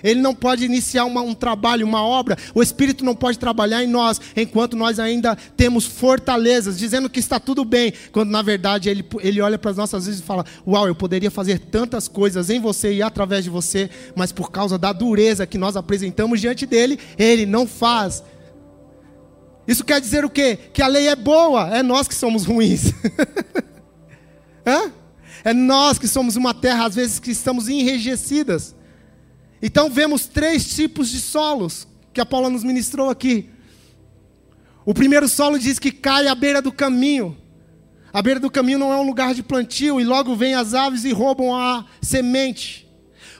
Ele 0.04 0.22
não 0.22 0.34
pode 0.34 0.66
iniciar 0.66 1.06
uma, 1.06 1.22
um 1.22 1.34
trabalho, 1.34 1.86
uma 1.86 2.04
obra. 2.04 2.38
O 2.54 2.62
Espírito 2.62 3.04
não 3.04 3.16
pode 3.16 3.38
trabalhar 3.38 3.84
em 3.84 3.88
nós 3.88 4.20
enquanto 4.36 4.76
nós 4.76 5.00
ainda 5.00 5.36
temos 5.56 5.86
fortalezas, 5.86 6.78
dizendo 6.78 7.10
que 7.10 7.20
está 7.20 7.40
tudo 7.40 7.64
bem, 7.64 7.94
quando 8.12 8.30
na 8.30 8.42
verdade 8.42 8.90
ele, 8.90 9.06
ele 9.20 9.42
olha 9.42 9.58
para 9.58 9.72
as 9.72 9.78
nossas 9.78 10.06
vidas 10.06 10.20
e 10.20 10.24
fala: 10.24 10.46
Uau, 10.68 10.88
eu 10.88 10.96
poderia 10.96 11.32
fazer 11.32 11.60
tantas 11.60 12.08
coisas 12.08 12.50
em 12.50 12.60
você 12.60 12.94
e 12.94 13.02
através 13.02 13.44
de 13.44 13.50
você, 13.50 13.90
mas 14.16 14.32
por 14.32 14.52
causa 14.52 14.78
da 14.78 14.92
dureza 14.94 15.48
que 15.48 15.58
nós 15.58 15.76
apresentamos 15.76 16.40
diante 16.40 16.66
dele, 16.66 17.00
ele 17.18 17.46
não 17.46 17.68
faz. 17.68 18.24
Isso 19.68 19.84
quer 19.86 20.02
dizer 20.02 20.26
o 20.26 20.30
quê? 20.30 20.58
Que 20.74 20.82
a 20.82 20.88
lei 20.88 21.08
é 21.08 21.16
boa, 21.16 21.70
é 21.76 21.84
nós 21.84 22.08
que 22.08 22.16
somos 22.16 22.46
ruins. 22.46 22.92
é 25.44 25.54
nós 25.54 25.98
que 25.98 26.08
somos 26.08 26.36
uma 26.36 26.54
terra, 26.54 26.86
às 26.86 26.96
vezes, 26.96 27.20
que 27.20 27.32
estamos 27.32 27.70
enrijecidas. 27.70 28.76
Então 29.62 29.90
vemos 29.90 30.26
três 30.26 30.74
tipos 30.76 31.10
de 31.10 31.20
solos 31.20 31.88
que 32.14 32.20
a 32.20 32.26
Paula 32.26 32.50
nos 32.50 32.64
ministrou 32.64 33.10
aqui. 33.10 33.50
O 34.86 34.94
primeiro 34.94 35.28
solo 35.30 35.60
diz 35.60 35.78
que 35.78 35.92
cai 35.92 36.28
à 36.28 36.34
beira 36.34 36.62
do 36.62 36.72
caminho. 36.72 37.38
A 38.12 38.22
beira 38.22 38.40
do 38.40 38.50
caminho 38.50 38.80
não 38.80 38.92
é 38.92 38.98
um 38.98 39.06
lugar 39.06 39.34
de 39.34 39.44
plantio 39.44 40.02
e 40.02 40.04
logo 40.04 40.36
vêm 40.36 40.54
as 40.54 40.74
aves 40.74 41.06
e 41.06 41.12
roubam 41.12 41.56
a 41.56 41.86
semente. 42.02 42.90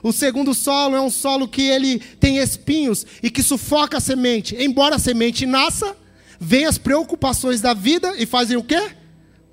O 0.02 0.12
segundo 0.12 0.54
solo 0.54 0.96
é 0.96 1.00
um 1.00 1.10
solo 1.10 1.46
que 1.46 1.62
ele 1.62 1.98
tem 1.98 2.38
espinhos 2.38 3.04
e 3.22 3.30
que 3.30 3.42
sufoca 3.42 3.98
a 3.98 4.00
semente. 4.00 4.56
Embora 4.56 4.96
a 4.96 4.98
semente 4.98 5.44
nasça, 5.44 5.96
vêm 6.40 6.64
as 6.64 6.78
preocupações 6.78 7.60
da 7.60 7.74
vida 7.74 8.14
e 8.16 8.24
fazem 8.24 8.56
o 8.56 8.64
quê? 8.64 8.90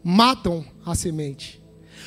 Matam 0.03 0.65
a 0.85 0.95
semente. 0.95 1.61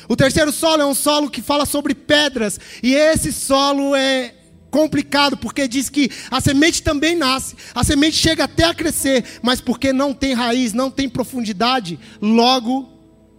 O 0.09 0.15
terceiro 0.15 0.51
solo 0.51 0.81
é 0.81 0.85
um 0.85 0.95
solo 0.95 1.29
que 1.29 1.41
fala 1.41 1.65
sobre 1.65 1.95
pedras, 1.95 2.59
e 2.81 2.93
esse 2.93 3.31
solo 3.31 3.95
é 3.95 4.33
complicado, 4.73 5.37
porque 5.37 5.67
diz 5.67 5.87
que 5.87 6.09
a 6.31 6.41
semente 6.41 6.81
também 6.81 7.15
nasce, 7.15 7.55
a 7.75 7.83
semente 7.83 8.15
chega 8.15 8.45
até 8.45 8.63
a 8.63 8.73
crescer, 8.73 9.23
mas 9.43 9.61
porque 9.61 9.93
não 9.93 10.15
tem 10.15 10.33
raiz, 10.33 10.73
não 10.73 10.89
tem 10.89 11.07
profundidade, 11.07 11.99
logo 12.19 12.89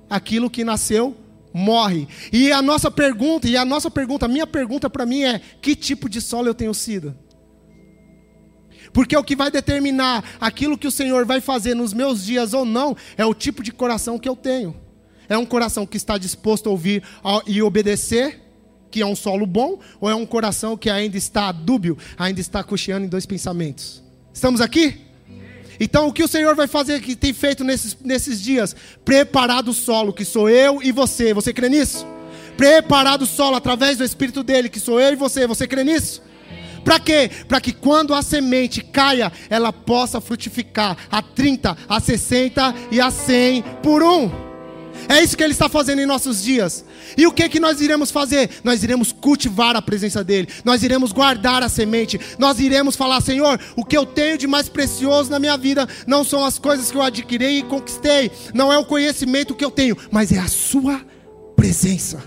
aquilo 0.08 0.48
que 0.48 0.62
nasceu 0.62 1.16
morre. 1.52 2.06
E 2.32 2.52
a 2.52 2.62
nossa 2.62 2.88
pergunta, 2.88 3.48
e 3.48 3.56
a 3.56 3.64
nossa 3.64 3.90
pergunta, 3.90 4.26
a 4.26 4.28
minha 4.28 4.46
pergunta 4.46 4.88
para 4.88 5.04
mim 5.04 5.24
é: 5.24 5.40
que 5.60 5.74
tipo 5.74 6.08
de 6.08 6.20
solo 6.20 6.46
eu 6.46 6.54
tenho 6.54 6.72
sido? 6.72 7.16
Porque 8.92 9.16
o 9.16 9.24
que 9.24 9.34
vai 9.34 9.50
determinar 9.50 10.24
aquilo 10.40 10.78
que 10.78 10.86
o 10.86 10.90
Senhor 10.90 11.26
vai 11.26 11.40
fazer 11.40 11.74
nos 11.74 11.92
meus 11.92 12.24
dias 12.24 12.54
ou 12.54 12.64
não 12.64 12.96
é 13.16 13.26
o 13.26 13.34
tipo 13.34 13.60
de 13.60 13.72
coração 13.72 14.20
que 14.20 14.28
eu 14.28 14.36
tenho. 14.36 14.76
É 15.28 15.36
um 15.36 15.44
coração 15.44 15.84
que 15.84 15.96
está 15.96 16.16
disposto 16.16 16.68
a 16.68 16.70
ouvir 16.70 17.02
e 17.44 17.60
obedecer 17.60 18.43
que 18.94 19.02
é 19.02 19.06
um 19.06 19.16
solo 19.16 19.44
bom, 19.44 19.80
ou 20.00 20.08
é 20.08 20.14
um 20.14 20.24
coração 20.24 20.76
que 20.76 20.88
ainda 20.88 21.16
está 21.16 21.50
dúbio, 21.50 21.98
ainda 22.16 22.40
está 22.40 22.62
cocheando 22.62 23.04
em 23.04 23.08
dois 23.08 23.26
pensamentos? 23.26 24.00
Estamos 24.32 24.60
aqui? 24.60 25.00
Então, 25.80 26.06
o 26.06 26.12
que 26.12 26.22
o 26.22 26.28
Senhor 26.28 26.54
vai 26.54 26.68
fazer, 26.68 27.00
que 27.00 27.16
tem 27.16 27.32
feito 27.32 27.64
nesses, 27.64 27.96
nesses 28.04 28.40
dias? 28.40 28.76
Preparado 29.04 29.72
o 29.72 29.74
solo, 29.74 30.12
que 30.12 30.24
sou 30.24 30.48
eu 30.48 30.80
e 30.80 30.92
você. 30.92 31.34
Você 31.34 31.52
crê 31.52 31.68
nisso? 31.68 32.06
Preparado 32.56 33.22
o 33.22 33.26
solo 33.26 33.56
através 33.56 33.98
do 33.98 34.04
Espírito 34.04 34.44
dele, 34.44 34.68
que 34.68 34.78
sou 34.78 35.00
eu 35.00 35.12
e 35.12 35.16
você. 35.16 35.44
Você 35.44 35.66
crê 35.66 35.82
nisso? 35.82 36.22
Para 36.84 37.00
quê? 37.00 37.28
Para 37.48 37.60
que 37.60 37.72
quando 37.72 38.14
a 38.14 38.22
semente 38.22 38.80
caia, 38.80 39.32
ela 39.50 39.72
possa 39.72 40.20
frutificar 40.20 40.96
a 41.10 41.20
30, 41.20 41.76
a 41.88 41.98
60 41.98 42.74
e 42.92 43.00
a 43.00 43.10
100 43.10 43.60
por 43.82 44.04
um. 44.04 44.53
É 45.08 45.22
isso 45.22 45.36
que 45.36 45.42
Ele 45.42 45.52
está 45.52 45.68
fazendo 45.68 46.00
em 46.00 46.06
nossos 46.06 46.42
dias. 46.42 46.84
E 47.16 47.26
o 47.26 47.32
que 47.32 47.48
que 47.48 47.60
nós 47.60 47.80
iremos 47.80 48.10
fazer? 48.10 48.50
Nós 48.62 48.82
iremos 48.82 49.12
cultivar 49.12 49.76
a 49.76 49.82
presença 49.82 50.24
dEle. 50.24 50.48
Nós 50.64 50.82
iremos 50.82 51.12
guardar 51.12 51.62
a 51.62 51.68
semente. 51.68 52.20
Nós 52.38 52.58
iremos 52.58 52.96
falar, 52.96 53.20
Senhor, 53.20 53.60
o 53.76 53.84
que 53.84 53.96
eu 53.96 54.06
tenho 54.06 54.38
de 54.38 54.46
mais 54.46 54.68
precioso 54.68 55.30
na 55.30 55.38
minha 55.38 55.56
vida 55.56 55.88
não 56.06 56.24
são 56.24 56.44
as 56.44 56.58
coisas 56.58 56.90
que 56.90 56.96
eu 56.96 57.02
adquiri 57.02 57.58
e 57.58 57.62
conquistei. 57.62 58.30
Não 58.52 58.72
é 58.72 58.78
o 58.78 58.86
conhecimento 58.86 59.54
que 59.54 59.64
eu 59.64 59.70
tenho, 59.70 59.96
mas 60.10 60.32
é 60.32 60.38
a 60.38 60.48
Sua 60.48 61.00
presença. 61.54 62.22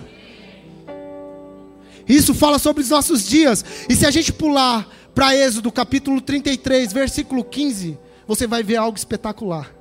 Isso 2.07 2.33
fala 2.33 2.57
sobre 2.57 2.83
os 2.83 2.89
nossos 2.89 3.27
dias. 3.27 3.65
E 3.89 3.95
se 3.95 4.05
a 4.05 4.11
gente 4.11 4.31
pular 4.31 4.87
para 5.13 5.35
Êxodo 5.35 5.71
capítulo 5.71 6.21
33, 6.21 6.93
versículo 6.93 7.43
15, 7.43 7.97
você 8.27 8.47
vai 8.47 8.63
ver 8.63 8.77
algo 8.77 8.97
espetacular. 8.97 9.73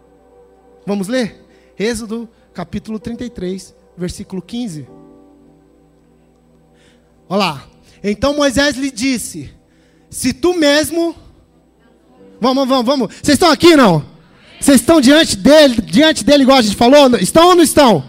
Vamos 0.87 1.09
ler? 1.09 1.45
Êxodo 1.79 2.29
capítulo 2.57 2.99
33, 2.99 3.75
versículo 3.99 4.41
15. 4.41 4.89
Olha 7.29 7.39
lá. 7.39 7.67
Então 8.03 8.35
Moisés 8.35 8.77
lhe 8.77 8.91
disse: 8.91 9.51
Se 10.09 10.33
tu 10.33 10.55
mesmo. 10.55 11.15
Vamos, 12.41 12.67
vamos, 12.67 12.87
vamos. 12.87 13.15
Vocês 13.15 13.35
estão 13.35 13.51
aqui 13.51 13.77
não? 13.77 14.03
Vocês 14.59 14.81
estão 14.81 15.03
diante 15.03 15.37
dele, 15.37 15.83
diante 15.83 16.25
dele, 16.25 16.45
igual 16.45 16.57
a 16.57 16.63
gente 16.63 16.77
falou? 16.77 17.15
Estão 17.19 17.49
ou 17.49 17.55
não 17.55 17.63
estão? 17.63 18.03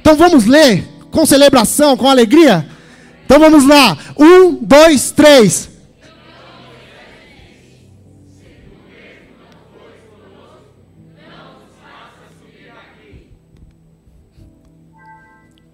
Então 0.00 0.16
vamos 0.16 0.46
ler 0.46 0.82
com 1.10 1.26
celebração, 1.26 1.94
com 1.94 2.08
alegria? 2.08 2.66
Então 3.26 3.38
vamos 3.38 3.66
lá. 3.66 3.98
Um, 4.18 4.54
dois, 4.54 5.10
três. 5.10 5.68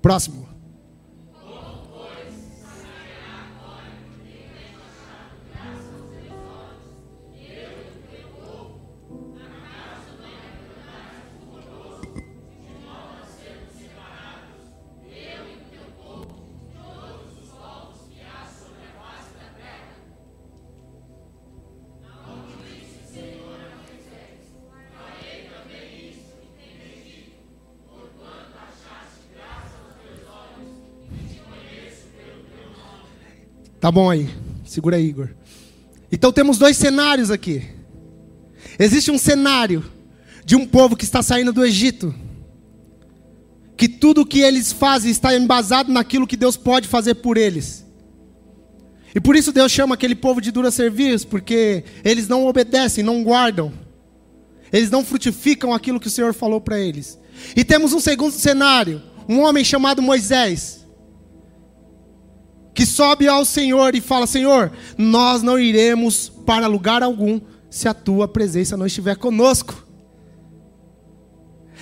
Próximo. 0.06 0.45
Tá 33.87 33.93
bom 33.93 34.11
aí. 34.11 34.28
Segura 34.64 34.97
aí, 34.97 35.07
Igor. 35.07 35.28
Então 36.11 36.33
temos 36.33 36.59
dois 36.59 36.76
cenários 36.76 37.31
aqui. 37.31 37.62
Existe 38.81 39.12
um 39.12 39.16
cenário 39.16 39.85
de 40.45 40.57
um 40.57 40.66
povo 40.66 40.97
que 40.97 41.05
está 41.05 41.23
saindo 41.23 41.52
do 41.52 41.64
Egito. 41.64 42.12
Que 43.76 43.88
tudo 43.88 44.23
o 44.23 44.26
que 44.26 44.40
eles 44.40 44.73
fazem 44.73 45.09
está 45.09 45.37
embasado 45.37 45.93
naquilo 45.93 46.26
que 46.26 46.37
Deus 46.37 46.57
pode 46.57 46.88
fazer 46.88 47.14
por 47.14 47.37
eles. 47.37 47.87
E 49.14 49.21
por 49.21 49.37
isso 49.37 49.52
Deus 49.52 49.71
chama 49.71 49.95
aquele 49.95 50.16
povo 50.16 50.40
de 50.40 50.50
dura 50.50 50.73
serviço, 50.73 51.28
porque 51.28 51.85
eles 52.05 52.26
não 52.26 52.45
obedecem, 52.45 53.05
não 53.05 53.23
guardam. 53.23 53.73
Eles 54.73 54.90
não 54.90 55.05
frutificam 55.05 55.73
aquilo 55.73 56.00
que 56.00 56.09
o 56.09 56.11
Senhor 56.11 56.35
falou 56.35 56.61
para 56.61 56.76
eles. 56.76 57.21
E 57.55 57.62
temos 57.62 57.93
um 57.93 58.00
segundo 58.00 58.33
cenário, 58.33 59.00
um 59.28 59.38
homem 59.43 59.62
chamado 59.62 60.02
Moisés, 60.02 60.85
que 62.76 62.85
sobe 62.85 63.26
ao 63.26 63.42
Senhor 63.47 63.95
e 63.95 64.02
fala: 64.02 64.26
Senhor, 64.26 64.71
nós 64.99 65.42
não 65.42 65.59
iremos 65.59 66.30
para 66.45 66.66
lugar 66.66 67.02
algum 67.02 67.40
se 67.71 67.88
a 67.88 67.95
tua 67.95 68.28
presença 68.28 68.76
não 68.76 68.87
estiver 68.87 69.16
conosco. 69.16 69.87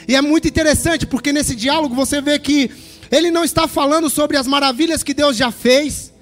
E 0.07 0.15
é 0.15 0.23
muito 0.23 0.47
interessante, 0.47 1.05
porque 1.05 1.33
nesse 1.33 1.57
diálogo 1.57 1.97
você 1.97 2.21
vê 2.21 2.39
que 2.39 2.71
ele 3.11 3.33
não 3.33 3.43
está 3.43 3.67
falando 3.67 4.09
sobre 4.09 4.37
as 4.37 4.47
maravilhas 4.47 5.03
que 5.03 5.13
Deus 5.13 5.37
já 5.37 5.51
fez, 5.51 6.13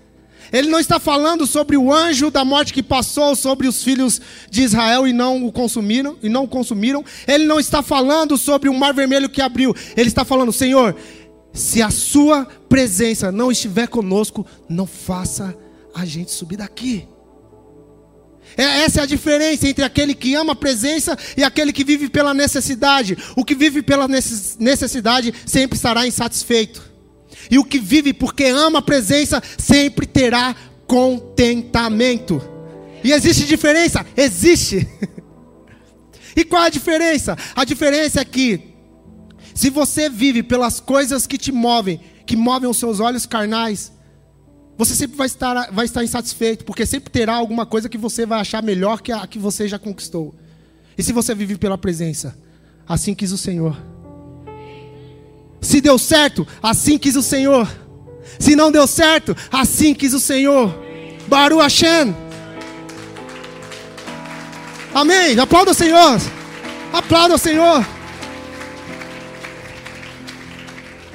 ele 0.53 0.69
não 0.69 0.79
está 0.79 0.99
falando 0.99 1.47
sobre 1.47 1.77
o 1.77 1.93
anjo 1.93 2.31
da 2.31 2.45
morte 2.45 2.73
que 2.73 2.83
passou 2.83 3.35
sobre 3.35 3.67
os 3.67 3.83
filhos 3.83 4.21
de 4.51 4.63
Israel 4.63 5.07
e 5.07 5.13
não 5.13 5.47
o 5.47 5.53
consumiram, 5.53 6.17
e 6.23 6.29
não 6.29 6.47
consumiram. 6.47 7.05
Ele 7.27 7.45
não 7.45 7.59
está 7.59 7.83
falando 7.83 8.37
sobre 8.37 8.69
o 8.69 8.75
mar 8.75 8.93
vermelho 8.93 9.31
que 9.31 9.41
abriu. 9.41 9.75
Ele 9.97 10.09
está 10.09 10.25
falando, 10.25 10.53
Senhor, 10.53 10.95
se 11.53 11.83
a 11.83 11.91
sua 11.91 12.47
presença 12.69 13.31
não 13.31 13.53
estiver 13.53 13.89
conosco, 13.89 14.47
não 14.69 14.87
faça 14.87 15.57
a 15.95 16.05
gente 16.05 16.31
subir 16.31 16.57
daqui. 16.57 17.07
É, 18.57 18.83
essa 18.83 19.01
é 19.01 19.03
a 19.03 19.07
diferença 19.07 19.69
entre 19.69 19.85
aquele 19.85 20.15
que 20.15 20.35
ama 20.35 20.53
a 20.53 20.57
presença 20.57 21.17
e 21.37 21.45
aquele 21.45 21.73
que 21.73 21.85
vive 21.85 22.09
pela 22.09 22.35
necessidade. 22.35 23.17
O 23.37 23.45
que 23.45 23.55
vive 23.55 23.83
pela 23.83 24.07
necessidade 24.09 25.33
sempre 25.47 25.77
estará 25.77 26.07
insatisfeito. 26.07 26.91
E 27.51 27.59
o 27.59 27.65
que 27.65 27.79
vive 27.79 28.13
porque 28.13 28.45
ama 28.45 28.79
a 28.79 28.83
presença 28.83 29.43
sempre 29.59 30.07
terá 30.07 30.55
contentamento. 30.87 32.43
E 33.03 33.13
existe 33.13 33.47
diferença? 33.47 34.07
Existe. 34.17 34.87
e 36.37 36.45
qual 36.45 36.65
é 36.65 36.67
a 36.67 36.71
diferença? 36.71 37.37
A 37.55 37.65
diferença 37.65 38.21
é 38.21 38.25
que 38.25 38.72
se 39.55 39.71
você 39.71 40.09
vive 40.09 40.43
pelas 40.43 40.81
coisas 40.81 41.27
que 41.27 41.39
te 41.39 41.53
movem, 41.53 42.01
que 42.27 42.37
movem 42.37 42.69
os 42.69 42.77
seus 42.77 43.01
olhos 43.01 43.27
carnais, 43.27 43.93
você 44.77 44.95
sempre 44.95 45.17
vai 45.17 45.27
estar, 45.27 45.71
vai 45.71 45.85
estar 45.85 46.03
insatisfeito, 46.03 46.65
porque 46.65 46.87
sempre 46.87 47.11
terá 47.11 47.35
alguma 47.35 47.67
coisa 47.67 47.89
que 47.89 47.99
você 47.99 48.25
vai 48.25 48.41
achar 48.41 48.63
melhor 48.63 49.01
que 49.03 49.13
a 49.13 49.27
que 49.27 49.39
você 49.39 49.69
já 49.69 49.79
conquistou. 49.79 50.35
E 50.97 51.03
se 51.03 51.13
você 51.13 51.35
vive 51.35 51.57
pela 51.57 51.77
presença, 51.77 52.37
assim 52.89 53.15
quis 53.15 53.33
o 53.33 53.39
Senhor. 53.39 53.77
Se 55.61 55.81
deu 55.81 55.99
certo, 55.99 56.47
assim 56.63 56.99
quis 56.99 57.17
o 57.17 57.23
Senhor. 57.23 57.71
Se 58.39 58.57
não 58.57 58.73
deu 58.73 58.87
certo, 58.87 59.37
assim 59.51 59.95
quis 59.95 60.15
o 60.15 60.21
Senhor. 60.21 60.75
Baru 61.29 61.59
Hashem. 61.59 62.15
Amém. 64.95 65.39
Aplauda 65.39 65.71
o 65.71 65.75
Senhor. 65.75 66.21
Aplauda 66.93 67.35
o 67.35 67.39
Senhor. 67.39 67.87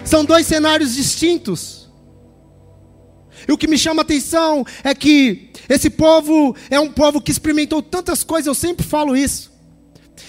São 0.08 0.24
dois 0.24 0.48
cenários 0.48 0.96
distintos. 0.96 1.90
E 3.46 3.52
o 3.52 3.58
que 3.58 3.68
me 3.68 3.78
chama 3.78 4.02
a 4.02 4.04
atenção 4.04 4.66
é 4.82 4.96
que 4.96 5.52
esse 5.68 5.90
povo 5.90 6.56
é 6.70 6.80
um 6.80 6.90
povo 6.90 7.20
que 7.20 7.30
experimentou 7.30 7.84
tantas 7.84 8.24
coisas, 8.24 8.48
eu 8.48 8.56
sempre 8.56 8.86
falo 8.86 9.18
isso. 9.18 9.52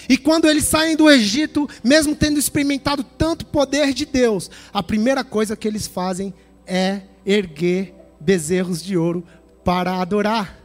E 0.09 0.17
quando 0.17 0.49
eles 0.49 0.65
saem 0.65 0.97
do 0.97 1.09
Egito, 1.09 1.67
mesmo 1.81 2.13
tendo 2.13 2.37
experimentado 2.37 3.03
tanto 3.03 3.45
poder 3.45 3.93
de 3.93 4.05
Deus, 4.05 4.51
a 4.73 4.83
primeira 4.83 5.23
coisa 5.23 5.55
que 5.55 5.67
eles 5.67 5.87
fazem 5.87 6.33
é 6.67 7.01
erguer 7.25 7.95
bezerros 8.19 8.83
de 8.83 8.97
ouro 8.97 9.25
para 9.63 10.01
adorar. 10.01 10.59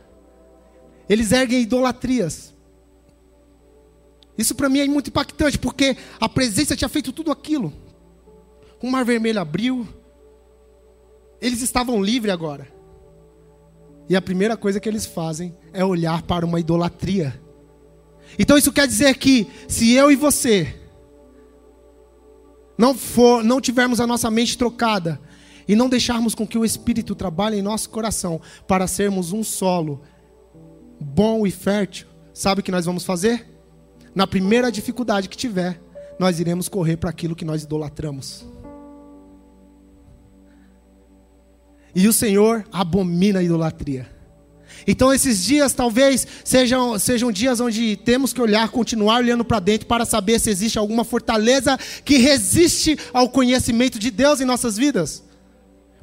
Eles 1.08 1.30
erguem 1.30 1.62
idolatrias. 1.62 2.52
Isso 4.36 4.56
para 4.56 4.68
mim 4.68 4.80
é 4.80 4.86
muito 4.88 5.08
impactante, 5.08 5.56
porque 5.56 5.96
a 6.20 6.28
presença 6.28 6.74
tinha 6.74 6.88
feito 6.88 7.12
tudo 7.12 7.30
aquilo. 7.30 7.83
O 8.84 8.90
mar 8.90 9.02
vermelho 9.02 9.40
abriu, 9.40 9.88
eles 11.40 11.62
estavam 11.62 12.02
livres 12.02 12.30
agora. 12.30 12.68
E 14.10 14.14
a 14.14 14.20
primeira 14.20 14.58
coisa 14.58 14.78
que 14.78 14.86
eles 14.86 15.06
fazem 15.06 15.56
é 15.72 15.82
olhar 15.82 16.20
para 16.20 16.44
uma 16.44 16.60
idolatria. 16.60 17.40
Então 18.38 18.58
isso 18.58 18.70
quer 18.70 18.86
dizer 18.86 19.16
que 19.16 19.50
se 19.66 19.94
eu 19.94 20.10
e 20.10 20.16
você 20.16 20.78
não 22.76 22.94
for, 22.94 23.42
não 23.42 23.58
tivermos 23.58 24.00
a 24.00 24.06
nossa 24.06 24.30
mente 24.30 24.58
trocada 24.58 25.18
e 25.66 25.74
não 25.74 25.88
deixarmos 25.88 26.34
com 26.34 26.46
que 26.46 26.58
o 26.58 26.64
Espírito 26.64 27.14
trabalhe 27.14 27.56
em 27.56 27.62
nosso 27.62 27.88
coração 27.88 28.38
para 28.68 28.86
sermos 28.86 29.32
um 29.32 29.42
solo 29.42 30.02
bom 31.00 31.46
e 31.46 31.50
fértil, 31.50 32.06
sabe 32.34 32.60
o 32.60 32.62
que 32.62 32.70
nós 32.70 32.84
vamos 32.84 33.02
fazer? 33.02 33.48
Na 34.14 34.26
primeira 34.26 34.70
dificuldade 34.70 35.30
que 35.30 35.38
tiver, 35.38 35.80
nós 36.20 36.38
iremos 36.38 36.68
correr 36.68 36.98
para 36.98 37.08
aquilo 37.08 37.34
que 37.34 37.46
nós 37.46 37.62
idolatramos. 37.62 38.52
E 41.94 42.08
o 42.08 42.12
Senhor 42.12 42.64
abomina 42.72 43.38
a 43.38 43.42
idolatria. 43.42 44.14
Então 44.86 45.12
esses 45.12 45.44
dias 45.44 45.72
talvez 45.72 46.26
sejam, 46.44 46.98
sejam 46.98 47.32
dias 47.32 47.60
onde 47.60 47.96
temos 47.96 48.32
que 48.32 48.40
olhar, 48.40 48.68
continuar 48.68 49.18
olhando 49.18 49.44
para 49.44 49.60
dentro 49.60 49.86
para 49.86 50.04
saber 50.04 50.38
se 50.38 50.50
existe 50.50 50.78
alguma 50.78 51.04
fortaleza 51.04 51.78
que 52.04 52.18
resiste 52.18 52.98
ao 53.12 53.28
conhecimento 53.28 53.98
de 53.98 54.10
Deus 54.10 54.40
em 54.40 54.44
nossas 54.44 54.76
vidas. 54.76 55.22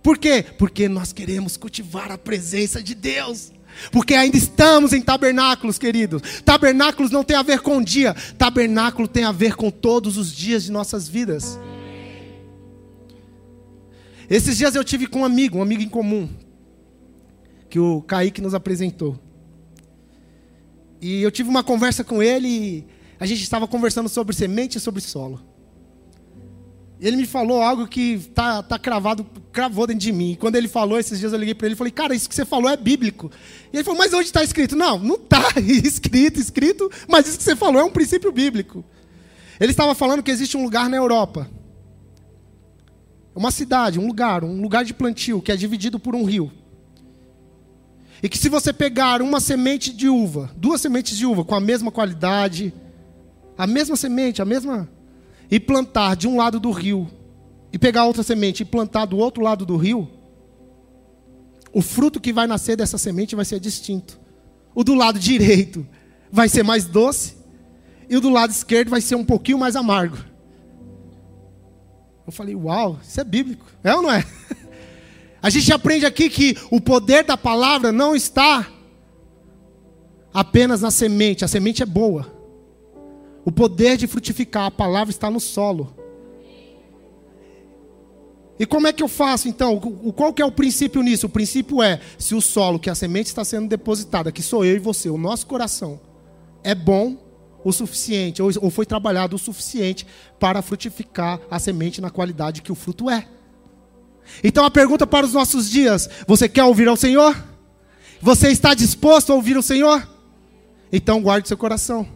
Por 0.02 0.18
quê? 0.18 0.44
Porque 0.58 0.90
nós 0.90 1.14
queremos 1.14 1.58
cultivar 1.58 2.12
a 2.12 2.18
presença 2.18 2.82
de 2.82 2.96
Deus. 2.96 3.52
Porque 3.92 4.14
ainda 4.16 4.36
estamos 4.36 4.94
em 4.94 5.02
tabernáculos, 5.02 5.78
queridos. 5.78 6.22
Tabernáculos 6.44 7.12
não 7.12 7.24
tem 7.24 7.38
a 7.38 7.44
ver 7.44 7.62
com 7.62 7.82
dia, 7.82 8.16
tabernáculo 8.38 9.08
tem 9.08 9.24
a 9.24 9.32
ver 9.32 9.56
com 9.56 9.70
todos 9.70 10.18
os 10.18 10.34
dias 10.34 10.64
de 10.64 10.72
nossas 10.72 11.08
vidas. 11.08 11.58
Esses 14.32 14.58
dias 14.58 14.76
eu 14.76 14.84
tive 14.86 15.08
com 15.08 15.20
um 15.20 15.26
amigo, 15.26 15.58
um 15.58 15.62
amigo 15.62 15.82
em 15.82 15.90
comum, 15.90 16.30
que 17.70 17.78
o 17.78 18.02
Kaique 18.02 18.40
nos 18.40 18.54
apresentou. 18.54 19.20
E 21.02 21.22
eu 21.22 21.30
tive 21.30 21.50
uma 21.50 21.66
conversa 21.66 22.02
com 22.02 22.24
ele 22.24 22.48
e 22.48 22.88
a 23.20 23.26
gente 23.26 23.44
estava 23.44 23.68
conversando 23.68 24.08
sobre 24.08 24.34
semente 24.34 24.78
e 24.78 24.80
sobre 24.80 25.02
solo. 25.02 25.42
Ele 26.98 27.18
me 27.18 27.26
falou 27.26 27.62
algo 27.62 27.86
que 27.86 28.20
tá, 28.34 28.64
tá 28.64 28.80
cravado, 28.80 29.26
cravou 29.52 29.86
dentro 29.86 30.00
de 30.00 30.14
mim. 30.14 30.32
E 30.32 30.38
quando 30.38 30.56
ele 30.56 30.70
falou, 30.70 30.98
esses 30.98 31.20
dias 31.20 31.34
eu 31.34 31.40
liguei 31.40 31.54
para 31.54 31.68
ele 31.68 31.74
e 31.74 31.78
falei, 31.78 31.92
cara, 31.92 32.16
isso 32.16 32.30
que 32.30 32.36
você 32.36 32.46
falou 32.46 32.70
é 32.72 32.78
bíblico. 32.78 33.30
E 33.74 33.76
ele 33.76 33.84
falou, 33.84 34.00
mas 34.00 34.14
onde 34.14 34.28
está 34.28 34.42
escrito? 34.42 34.78
Não, 34.78 34.98
não 34.98 35.16
está 35.16 35.44
escrito, 35.60 36.40
escrito, 36.40 36.90
mas 37.06 37.28
isso 37.28 37.38
que 37.38 37.44
você 37.44 37.56
falou 37.56 37.82
é 37.82 37.84
um 37.84 37.92
princípio 37.92 38.32
bíblico. 38.32 38.86
Ele 39.60 39.72
estava 39.72 39.94
falando 39.94 40.24
que 40.24 40.32
existe 40.32 40.56
um 40.56 40.64
lugar 40.64 40.90
na 40.90 40.96
Europa. 40.96 41.50
Uma 43.36 43.52
cidade, 43.52 44.00
um 44.00 44.08
lugar, 44.08 44.44
um 44.44 44.62
lugar 44.62 44.84
de 44.84 44.94
plantio 44.94 45.42
que 45.42 45.52
é 45.52 45.56
dividido 45.56 46.00
por 46.00 46.16
um 46.16 46.24
rio. 46.24 46.52
E 48.22 48.30
que 48.30 48.38
se 48.38 48.50
você 48.50 48.72
pegar 48.72 49.22
uma 49.22 49.40
semente 49.40 49.92
de 49.92 50.08
uva, 50.08 50.52
duas 50.56 50.82
sementes 50.82 51.18
de 51.18 51.26
uva 51.26 51.44
com 51.44 51.56
a 51.56 51.60
mesma 51.60 51.92
qualidade, 51.92 52.74
a 53.58 53.66
mesma 53.66 53.96
semente, 53.96 54.42
a 54.42 54.46
mesma. 54.46 54.90
e 55.50 55.60
plantar 55.60 56.16
de 56.16 56.28
um 56.28 56.38
lado 56.38 56.60
do 56.60 56.72
rio, 56.72 57.10
e 57.74 57.78
pegar 57.78 58.06
outra 58.06 58.24
semente 58.24 58.64
e 58.64 58.66
plantar 58.66 59.06
do 59.06 59.18
outro 59.18 59.44
lado 59.44 59.66
do 59.66 59.76
rio, 59.76 60.10
o 61.74 61.82
fruto 61.82 62.20
que 62.20 62.34
vai 62.34 62.48
nascer 62.48 62.76
dessa 62.76 62.98
semente 62.98 63.36
vai 63.36 63.46
ser 63.46 63.60
distinto. 63.60 64.20
O 64.74 64.84
do 64.84 64.94
lado 64.94 65.20
direito 65.20 65.86
vai 66.32 66.48
ser 66.48 66.64
mais 66.64 66.86
doce, 66.86 67.36
e 68.10 68.16
o 68.16 68.22
do 68.22 68.30
lado 68.30 68.52
esquerdo 68.52 68.90
vai 68.90 69.02
ser 69.02 69.16
um 69.16 69.26
pouquinho 69.26 69.58
mais 69.58 69.76
amargo. 69.76 70.18
Eu 72.26 72.32
falei, 72.32 72.56
uau, 72.56 73.00
isso 73.02 73.20
é 73.20 73.24
bíblico. 73.24 73.66
É 73.84 73.94
ou 73.96 74.02
não 74.02 74.12
é? 74.12 74.26
A 75.42 75.50
gente 75.50 75.74
aprende 75.74 76.06
aqui 76.06 76.30
que 76.30 76.56
o 76.70 76.80
poder 76.80 77.24
da 77.24 77.36
palavra 77.36 77.92
não 77.92 78.16
está 78.16 78.68
apenas 80.34 80.82
na 80.82 80.92
semente, 80.92 81.44
a 81.44 81.48
semente 81.48 81.82
é 81.82 81.86
boa. 81.86 82.32
O 83.44 83.52
poder 83.52 83.98
de 83.98 84.06
frutificar, 84.06 84.66
a 84.66 84.72
palavra 84.72 85.10
está 85.10 85.32
no 85.32 85.40
solo. 85.40 85.96
E 88.60 88.66
como 88.68 88.86
é 88.86 88.94
que 88.94 89.02
eu 89.02 89.08
faço 89.08 89.48
então? 89.48 89.80
Qual 90.16 90.32
que 90.32 90.44
é 90.44 90.46
o 90.46 90.52
princípio 90.52 91.02
nisso? 91.02 91.26
O 91.26 91.30
princípio 91.30 91.82
é, 91.82 92.00
se 92.20 92.36
o 92.36 92.42
solo 92.42 92.78
que 92.78 92.92
a 92.92 92.96
semente 92.96 93.26
está 93.26 93.44
sendo 93.44 93.68
depositada, 93.68 94.32
que 94.32 94.44
sou 94.44 94.64
eu 94.64 94.76
e 94.76 94.80
você, 94.80 95.10
o 95.10 95.18
nosso 95.18 95.48
coração, 95.48 96.00
é 96.64 96.76
bom 96.76 97.18
o 97.64 97.72
suficiente, 97.72 98.42
ou 98.42 98.70
foi 98.70 98.86
trabalhado 98.86 99.36
o 99.36 99.40
suficiente 99.40 100.06
para 100.40 100.62
frutificar 100.62 101.40
a 101.50 101.60
semente 101.60 102.02
na 102.02 102.10
qualidade 102.10 102.62
que 102.62 102.72
o 102.72 102.76
fruto 102.76 103.10
é. 103.10 103.28
Então 104.44 104.66
a 104.66 104.72
pergunta 104.72 105.06
para 105.06 105.26
os 105.26 105.34
nossos 105.34 105.70
dias: 105.70 106.10
você 106.28 106.48
quer 106.48 106.64
ouvir 106.64 106.88
ao 106.88 106.96
Senhor? 106.96 107.36
Você 108.22 108.50
está 108.50 108.74
disposto 108.74 109.32
a 109.32 109.36
ouvir 109.36 109.58
o 109.58 109.64
Senhor? 109.64 110.08
Então 110.92 111.22
guarde 111.22 111.48
seu 111.48 111.58
coração. 111.58 112.08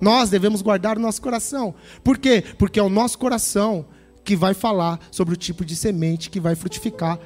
Nós 0.00 0.30
devemos 0.30 0.62
guardar 0.62 0.96
o 0.96 1.00
nosso 1.00 1.20
coração. 1.20 1.74
Por 2.02 2.18
quê? 2.18 2.42
Porque 2.58 2.80
é 2.80 2.82
o 2.82 2.88
nosso 2.88 3.18
coração 3.18 3.86
que 4.24 4.34
vai 4.34 4.54
falar 4.54 4.98
sobre 5.10 5.34
o 5.34 5.36
tipo 5.36 5.64
de 5.64 5.76
semente 5.76 6.30
que 6.30 6.40
vai 6.40 6.54
frutificar 6.54 7.18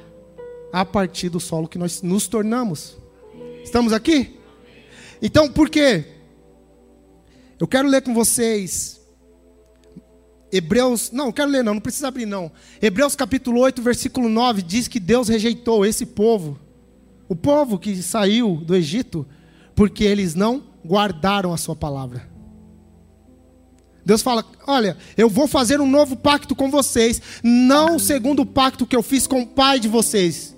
a 0.71 0.83
partir 0.83 1.29
do 1.29 1.39
solo 1.39 1.67
que 1.67 1.77
nós 1.77 2.01
nos 2.01 2.27
tornamos. 2.27 2.97
Estamos 3.63 3.93
aqui? 3.93 4.39
Então, 5.21 5.49
por 5.49 5.69
quê? 5.69 6.14
Eu 7.59 7.67
quero 7.67 7.87
ler 7.87 8.01
com 8.01 8.13
vocês 8.13 8.95
Hebreus, 10.55 11.11
não, 11.11 11.33
quero 11.33 11.51
ler 11.51 11.63
não, 11.63 11.73
não 11.73 11.81
precisa 11.81 12.07
abrir 12.07 12.25
não. 12.25 12.49
Hebreus 12.81 13.13
capítulo 13.13 13.59
8, 13.59 13.81
versículo 13.81 14.29
9 14.29 14.61
diz 14.61 14.87
que 14.87 15.01
Deus 15.01 15.27
rejeitou 15.27 15.85
esse 15.85 16.05
povo, 16.05 16.57
o 17.27 17.35
povo 17.35 17.77
que 17.77 18.01
saiu 18.01 18.57
do 18.57 18.73
Egito, 18.73 19.27
porque 19.75 20.05
eles 20.05 20.33
não 20.33 20.63
guardaram 20.85 21.53
a 21.53 21.57
sua 21.57 21.75
palavra. 21.75 22.29
Deus 24.05 24.21
fala: 24.21 24.45
Olha, 24.65 24.95
eu 25.17 25.29
vou 25.29 25.47
fazer 25.47 25.81
um 25.81 25.89
novo 25.89 26.15
pacto 26.15 26.55
com 26.55 26.69
vocês, 26.71 27.21
não 27.43 27.99
segundo 27.99 28.43
o 28.43 28.45
pacto 28.45 28.85
que 28.85 28.95
eu 28.95 29.03
fiz 29.03 29.27
com 29.27 29.41
o 29.41 29.47
pai 29.47 29.79
de 29.79 29.89
vocês. 29.89 30.55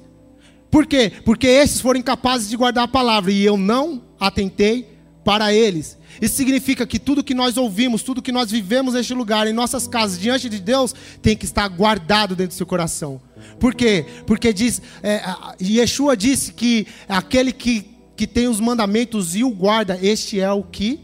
Por 0.70 0.86
quê? 0.86 1.12
Porque 1.26 1.48
esses 1.48 1.82
foram 1.82 2.00
incapazes 2.00 2.50
de 2.50 2.58
guardar 2.58 2.84
a 2.84 2.90
palavra 2.90 3.32
e 3.32 3.44
eu 3.44 3.58
não 3.58 4.04
atentei 4.20 4.97
para 5.28 5.54
eles. 5.54 5.98
Isso 6.22 6.38
significa 6.38 6.88
que 6.88 6.98
tudo 6.98 7.22
que 7.22 7.34
nós 7.34 7.58
ouvimos, 7.58 8.02
tudo 8.02 8.22
que 8.22 8.32
nós 8.32 8.50
vivemos 8.50 8.94
neste 8.94 9.14
lugar, 9.14 9.46
em 9.46 9.52
nossas 9.52 9.86
casas, 9.86 10.18
diante 10.18 10.48
de 10.48 10.58
Deus, 10.58 10.96
tem 11.22 11.36
que 11.36 11.44
estar 11.44 11.68
guardado 11.68 12.34
dentro 12.34 12.56
do 12.56 12.58
seu 12.58 12.66
coração. 12.66 13.20
Por 13.60 13.76
quê? 13.76 14.06
Porque 14.26 14.54
diz, 14.54 14.82
é, 15.04 15.22
Yeshua 15.62 16.16
disse 16.16 16.54
que 16.54 16.88
aquele 17.10 17.52
que, 17.52 17.86
que 18.16 18.26
tem 18.26 18.48
os 18.48 18.62
mandamentos 18.62 19.36
e 19.36 19.44
o 19.44 19.50
guarda, 19.50 20.00
este 20.02 20.40
é 20.40 20.50
o 20.50 20.64
que 20.64 21.02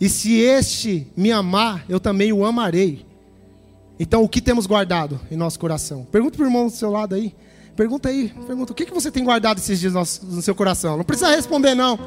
e 0.00 0.08
se 0.08 0.40
este 0.40 1.06
me 1.16 1.30
amar, 1.30 1.84
eu 1.88 2.00
também 2.00 2.32
o 2.32 2.44
amarei. 2.44 3.06
Então, 4.00 4.24
o 4.24 4.28
que 4.28 4.40
temos 4.40 4.66
guardado 4.66 5.20
em 5.30 5.36
nosso 5.36 5.60
coração? 5.60 6.04
Pergunta 6.10 6.36
para 6.36 6.44
o 6.44 6.48
irmão 6.48 6.66
do 6.66 6.72
seu 6.72 6.90
lado 6.90 7.14
aí. 7.14 7.32
Pergunta 7.76 8.08
aí. 8.08 8.32
Pergunta, 8.46 8.72
o 8.72 8.74
que, 8.74 8.86
que 8.86 8.94
você 8.94 9.10
tem 9.10 9.22
guardado 9.22 9.58
esses 9.58 9.78
dias 9.78 9.92
no 9.92 10.40
seu 10.40 10.54
coração? 10.54 10.96
Não 10.96 11.04
precisa 11.04 11.28
responder, 11.28 11.74
não. 11.74 11.98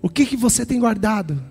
o 0.00 0.08
que, 0.08 0.24
que 0.24 0.36
você 0.36 0.64
tem 0.64 0.78
guardado? 0.78 1.42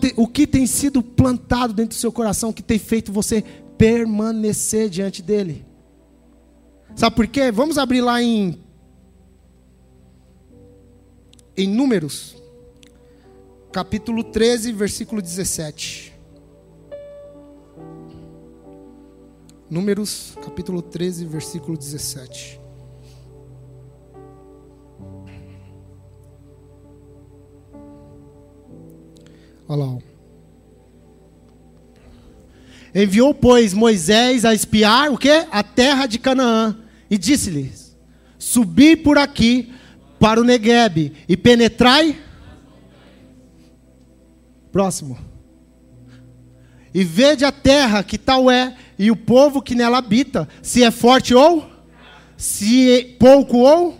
Te, 0.00 0.14
o 0.16 0.28
que 0.28 0.46
tem 0.46 0.66
sido 0.66 1.02
plantado 1.02 1.72
dentro 1.72 1.96
do 1.96 2.00
seu 2.00 2.12
coração 2.12 2.52
que 2.52 2.62
tem 2.62 2.78
feito 2.78 3.12
você 3.12 3.42
permanecer 3.76 4.88
diante 4.88 5.20
dele? 5.20 5.66
Sabe 6.94 7.16
por 7.16 7.26
quê? 7.26 7.50
Vamos 7.50 7.76
abrir 7.76 8.00
lá 8.00 8.22
em 8.22 8.56
em 11.56 11.66
Números, 11.66 12.40
capítulo 13.72 14.22
13, 14.22 14.72
versículo 14.72 15.20
17. 15.20 16.17
Números, 19.70 20.32
capítulo 20.42 20.80
13, 20.80 21.26
versículo 21.26 21.76
17. 21.76 22.58
Olha 29.68 29.84
lá. 29.84 29.98
Enviou, 32.94 33.34
pois, 33.34 33.74
Moisés 33.74 34.46
a 34.46 34.54
espiar 34.54 35.12
o 35.12 35.18
que? 35.18 35.30
A 35.50 35.62
terra 35.62 36.06
de 36.06 36.18
Canaã. 36.18 36.74
E 37.10 37.18
disse-lhes: 37.18 37.94
Subi 38.38 38.96
por 38.96 39.18
aqui 39.18 39.70
para 40.18 40.40
o 40.40 40.44
Negueb 40.44 41.12
e 41.28 41.36
penetrai. 41.36 42.18
Próximo. 44.72 45.18
E 46.94 47.04
vede 47.04 47.44
a 47.44 47.52
terra 47.52 48.02
que 48.02 48.16
tal 48.16 48.50
é, 48.50 48.74
e 48.98 49.10
o 49.10 49.16
povo 49.16 49.62
que 49.62 49.74
nela 49.74 49.98
habita, 49.98 50.48
se 50.60 50.82
é 50.82 50.90
forte 50.90 51.34
ou, 51.34 51.70
se 52.36 52.90
é 52.90 53.04
pouco 53.18 53.58
ou. 53.58 53.96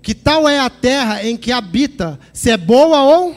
Que 0.00 0.14
tal 0.14 0.48
é 0.48 0.58
a 0.58 0.70
terra 0.70 1.24
em 1.26 1.36
que 1.36 1.50
habita, 1.50 2.20
se 2.32 2.50
é 2.50 2.56
boa 2.56 3.02
ou. 3.02 3.34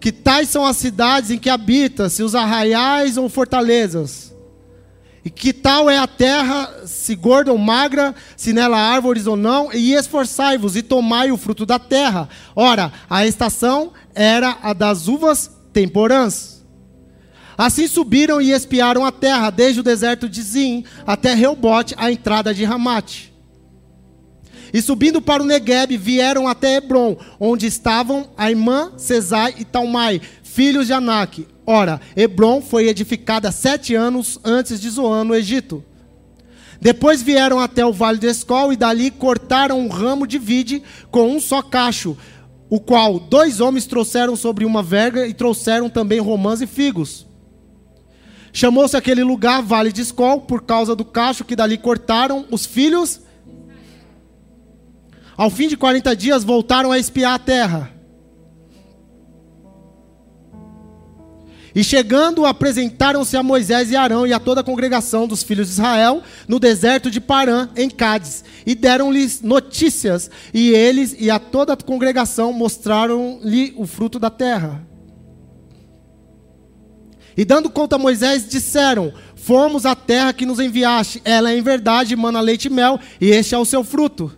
Que 0.00 0.10
tais 0.10 0.48
são 0.48 0.66
as 0.66 0.76
cidades 0.76 1.30
em 1.30 1.38
que 1.38 1.48
habita, 1.48 2.08
se 2.08 2.22
os 2.22 2.34
arraiais 2.34 3.16
ou 3.16 3.28
fortalezas. 3.28 4.34
E 5.24 5.30
que 5.30 5.52
tal 5.52 5.88
é 5.88 5.98
a 5.98 6.06
terra, 6.08 6.82
se 6.84 7.14
gorda 7.14 7.52
ou 7.52 7.58
magra, 7.58 8.12
se 8.36 8.52
nela 8.52 8.76
árvores 8.76 9.28
ou 9.28 9.36
não, 9.36 9.72
e 9.72 9.94
esforçai-vos 9.94 10.74
e 10.74 10.82
tomai 10.82 11.30
o 11.30 11.36
fruto 11.36 11.64
da 11.64 11.78
terra. 11.78 12.28
Ora, 12.56 12.92
a 13.08 13.24
estação 13.24 13.92
era 14.14 14.58
a 14.62 14.72
das 14.72 15.06
uvas 15.06 15.48
temporãs. 15.72 16.61
Assim 17.62 17.86
subiram 17.86 18.42
e 18.42 18.50
espiaram 18.50 19.06
a 19.06 19.12
terra, 19.12 19.48
desde 19.48 19.78
o 19.78 19.84
deserto 19.84 20.28
de 20.28 20.42
Zim 20.42 20.82
até 21.06 21.32
Reubote, 21.32 21.94
a 21.96 22.10
entrada 22.10 22.52
de 22.52 22.64
Ramate. 22.64 23.32
E 24.74 24.82
subindo 24.82 25.22
para 25.22 25.44
o 25.44 25.46
Negueb, 25.46 25.96
vieram 25.96 26.48
até 26.48 26.74
Hebron, 26.74 27.16
onde 27.38 27.68
estavam 27.68 28.30
a 28.36 28.50
irmã 28.50 28.90
Cesai 28.96 29.54
e 29.58 29.64
Talmai, 29.64 30.20
filhos 30.42 30.88
de 30.88 30.92
Anak, 30.92 31.46
Ora, 31.64 32.00
Hebron 32.16 32.60
foi 32.60 32.88
edificada 32.88 33.52
sete 33.52 33.94
anos 33.94 34.40
antes 34.42 34.80
de 34.80 34.90
Zoan, 34.90 35.22
no 35.22 35.32
Egito. 35.32 35.84
Depois 36.80 37.22
vieram 37.22 37.60
até 37.60 37.86
o 37.86 37.92
vale 37.92 38.18
de 38.18 38.26
Escol 38.26 38.72
e 38.72 38.76
dali 38.76 39.08
cortaram 39.08 39.78
um 39.78 39.86
ramo 39.86 40.26
de 40.26 40.36
vide 40.36 40.82
com 41.12 41.30
um 41.30 41.38
só 41.38 41.62
cacho, 41.62 42.18
o 42.68 42.80
qual 42.80 43.20
dois 43.20 43.60
homens 43.60 43.86
trouxeram 43.86 44.34
sobre 44.34 44.64
uma 44.64 44.82
verga 44.82 45.28
e 45.28 45.32
trouxeram 45.32 45.88
também 45.88 46.18
romãs 46.18 46.60
e 46.60 46.66
figos. 46.66 47.30
Chamou-se 48.52 48.96
aquele 48.96 49.24
lugar 49.24 49.62
Vale 49.62 49.90
de 49.90 50.02
Escol 50.02 50.42
por 50.42 50.62
causa 50.62 50.94
do 50.94 51.04
cacho 51.04 51.44
que 51.44 51.56
dali 51.56 51.78
cortaram 51.78 52.46
os 52.50 52.66
filhos. 52.66 53.20
Ao 55.36 55.48
fim 55.48 55.68
de 55.68 55.76
40 55.76 56.14
dias 56.14 56.44
voltaram 56.44 56.92
a 56.92 56.98
espiar 56.98 57.34
a 57.34 57.38
terra. 57.38 57.90
E 61.74 61.82
chegando, 61.82 62.44
apresentaram-se 62.44 63.34
a 63.34 63.42
Moisés 63.42 63.90
e 63.90 63.96
Arão 63.96 64.26
e 64.26 64.32
a 64.34 64.38
toda 64.38 64.60
a 64.60 64.64
congregação 64.64 65.26
dos 65.26 65.42
filhos 65.42 65.68
de 65.68 65.72
Israel 65.72 66.22
no 66.46 66.60
deserto 66.60 67.10
de 67.10 67.18
Parã, 67.18 67.70
em 67.74 67.88
Cádiz, 67.88 68.44
e 68.66 68.74
deram-lhes 68.74 69.40
notícias, 69.40 70.30
e 70.52 70.68
eles 70.68 71.16
e 71.18 71.30
a 71.30 71.38
toda 71.38 71.72
a 71.72 71.76
congregação 71.76 72.52
mostraram-lhe 72.52 73.72
o 73.78 73.86
fruto 73.86 74.18
da 74.18 74.28
terra. 74.28 74.86
E 77.36 77.44
dando 77.44 77.70
conta 77.70 77.96
a 77.96 77.98
Moisés, 77.98 78.48
disseram: 78.48 79.12
Fomos 79.34 79.86
à 79.86 79.94
terra 79.94 80.32
que 80.32 80.46
nos 80.46 80.60
enviaste, 80.60 81.20
ela 81.24 81.50
é 81.50 81.58
em 81.58 81.62
verdade 81.62 82.14
mana 82.16 82.40
leite 82.40 82.66
e 82.66 82.70
mel, 82.70 82.98
e 83.20 83.30
este 83.30 83.54
é 83.54 83.58
o 83.58 83.64
seu 83.64 83.82
fruto. 83.82 84.32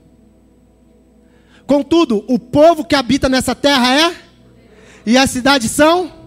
Contudo, 1.67 2.25
o 2.29 2.39
povo 2.39 2.85
que 2.85 2.95
habita 2.95 3.29
nessa 3.29 3.55
terra 3.55 3.95
é, 3.95 4.15
e 5.07 5.17
as 5.17 5.31
cidades 5.31 5.71
são 5.71 6.25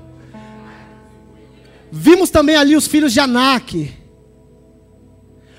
Vimos 1.91 2.29
também 2.29 2.55
ali 2.55 2.75
os 2.75 2.87
filhos 2.87 3.13
de 3.13 3.19
Anak. 3.19 3.93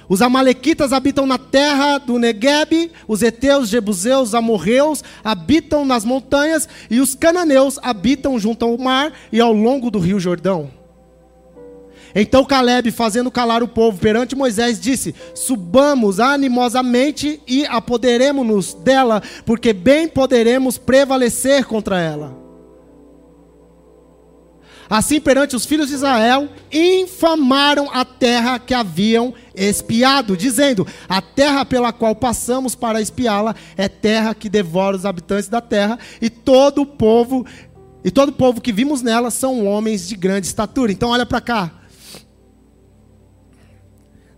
Os 0.08 0.22
amalequitas 0.22 0.92
habitam 0.92 1.26
na 1.26 1.36
terra 1.36 1.98
do 1.98 2.18
Negueb, 2.18 2.90
os 3.06 3.22
heteus, 3.22 3.68
jebuseus, 3.68 4.34
amorreus 4.34 5.04
habitam 5.22 5.84
nas 5.84 6.04
montanhas 6.04 6.66
e 6.90 6.98
os 7.00 7.14
cananeus 7.14 7.78
habitam 7.82 8.38
junto 8.38 8.64
ao 8.64 8.78
mar 8.78 9.12
e 9.30 9.38
ao 9.38 9.52
longo 9.52 9.90
do 9.90 9.98
rio 9.98 10.18
Jordão. 10.18 10.77
Então 12.14 12.44
Caleb, 12.44 12.90
fazendo 12.90 13.30
calar 13.30 13.62
o 13.62 13.68
povo 13.68 13.98
perante 13.98 14.36
Moisés, 14.36 14.80
disse: 14.80 15.14
Subamos 15.34 16.20
animosamente 16.20 17.40
e 17.46 17.66
apoderemos-nos 17.66 18.74
dela, 18.74 19.22
porque 19.44 19.72
bem 19.72 20.08
poderemos 20.08 20.78
prevalecer 20.78 21.64
contra 21.64 22.00
ela. 22.00 22.48
Assim, 24.90 25.20
perante 25.20 25.54
os 25.54 25.66
filhos 25.66 25.88
de 25.88 25.94
Israel, 25.94 26.48
infamaram 26.72 27.90
a 27.92 28.06
terra 28.06 28.58
que 28.58 28.72
haviam 28.72 29.34
espiado, 29.54 30.34
dizendo: 30.34 30.86
A 31.06 31.20
terra 31.20 31.66
pela 31.66 31.92
qual 31.92 32.14
passamos 32.14 32.74
para 32.74 33.00
espiá-la 33.00 33.54
é 33.76 33.86
terra 33.86 34.34
que 34.34 34.48
devora 34.48 34.96
os 34.96 35.04
habitantes 35.04 35.48
da 35.48 35.60
terra, 35.60 35.98
e 36.22 36.30
todo 36.30 36.82
o 36.82 36.86
povo, 36.86 37.44
e 38.02 38.10
todo 38.10 38.30
o 38.30 38.32
povo 38.32 38.62
que 38.62 38.72
vimos 38.72 39.02
nela 39.02 39.30
são 39.30 39.66
homens 39.66 40.08
de 40.08 40.16
grande 40.16 40.46
estatura. 40.46 40.90
Então, 40.90 41.10
olha 41.10 41.26
para 41.26 41.42
cá. 41.42 41.77